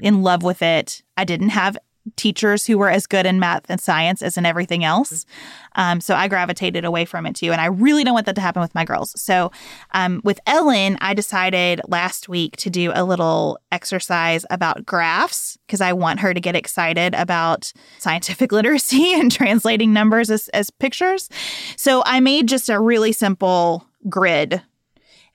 [0.00, 1.02] in love with it.
[1.16, 1.78] I didn't have
[2.16, 5.26] teachers who were as good in math and science as in everything else.
[5.74, 7.52] Um, so I gravitated away from it too.
[7.52, 9.20] And I really don't want that to happen with my girls.
[9.20, 9.50] So
[9.92, 15.80] um, with Ellen, I decided last week to do a little exercise about graphs because
[15.80, 21.28] I want her to get excited about scientific literacy and translating numbers as, as pictures.
[21.76, 24.62] So I made just a really simple grid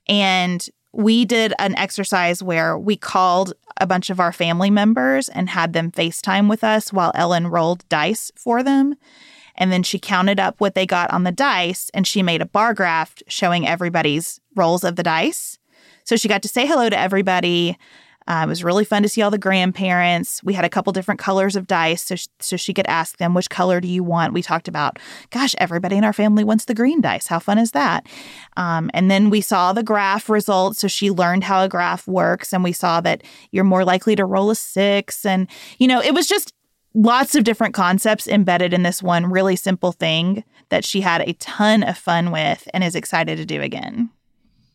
[0.07, 5.50] and we did an exercise where we called a bunch of our family members and
[5.50, 8.96] had them FaceTime with us while Ellen rolled dice for them.
[9.56, 12.46] And then she counted up what they got on the dice and she made a
[12.46, 15.58] bar graph showing everybody's rolls of the dice.
[16.04, 17.78] So she got to say hello to everybody.
[18.28, 20.43] Uh, it was really fun to see all the grandparents.
[20.43, 23.34] We had a couple different colors of dice, so sh- so she could ask them
[23.34, 24.34] which color do you want.
[24.34, 24.99] We talked about,
[25.31, 27.27] gosh, everybody in our family wants the green dice.
[27.27, 28.07] How fun is that?
[28.57, 32.53] Um, and then we saw the graph results, so she learned how a graph works,
[32.53, 36.14] and we saw that you're more likely to roll a six, and you know, it
[36.14, 36.53] was just
[36.93, 41.34] lots of different concepts embedded in this one really simple thing that she had a
[41.34, 44.10] ton of fun with and is excited to do again.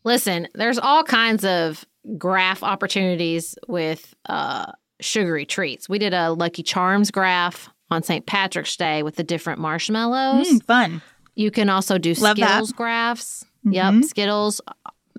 [0.03, 1.85] Listen, there's all kinds of
[2.17, 4.71] graph opportunities with uh,
[5.01, 5.89] sugary treats.
[5.89, 8.25] We did a Lucky Charms graph on St.
[8.25, 10.47] Patrick's Day with the different marshmallows.
[10.47, 11.01] Mm, fun.
[11.35, 12.47] You can also do Love that.
[12.47, 13.45] Skittles graphs.
[13.65, 13.73] Mhm.
[13.73, 14.61] Yep, Skittles,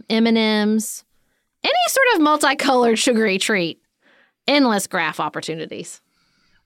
[0.09, 1.05] M and M's,
[1.65, 3.81] any sort of multicolored sugary treat.
[4.47, 6.01] Endless graph opportunities.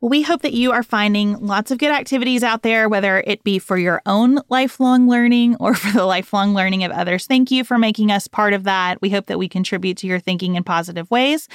[0.03, 3.61] We hope that you are finding lots of good activities out there, whether it be
[3.61, 7.24] for your own lifelong learning or for the lifelong learning of others.
[7.24, 9.01] Thank you for making us part of that.
[9.01, 11.49] We hope that we contribute to your thinking in positive ways.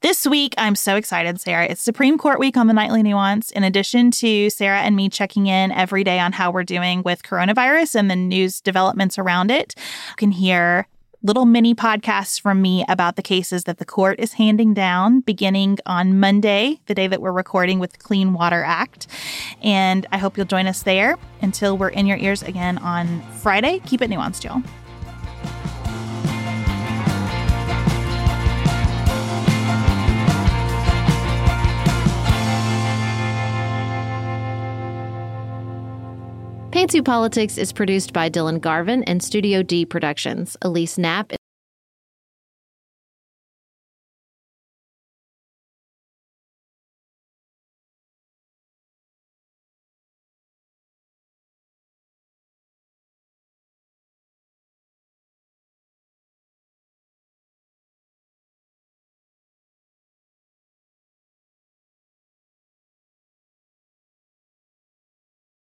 [0.00, 1.66] This week, I'm so excited, Sarah.
[1.66, 3.52] It's Supreme Court Week on the Nightly Nuance.
[3.52, 7.22] In addition to Sarah and me checking in every day on how we're doing with
[7.22, 10.88] coronavirus and the news developments around it, you can hear
[11.22, 15.78] little mini podcasts from me about the cases that the court is handing down beginning
[15.86, 19.06] on Monday, the day that we're recording with the Clean Water Act.
[19.62, 23.80] And I hope you'll join us there until we're in your ears again on Friday.
[23.86, 24.62] Keep it nuanced, y'all.
[36.82, 40.56] Pantsuit Politics is produced by Dylan Garvin and Studio D Productions.
[40.62, 41.32] Elise Knapp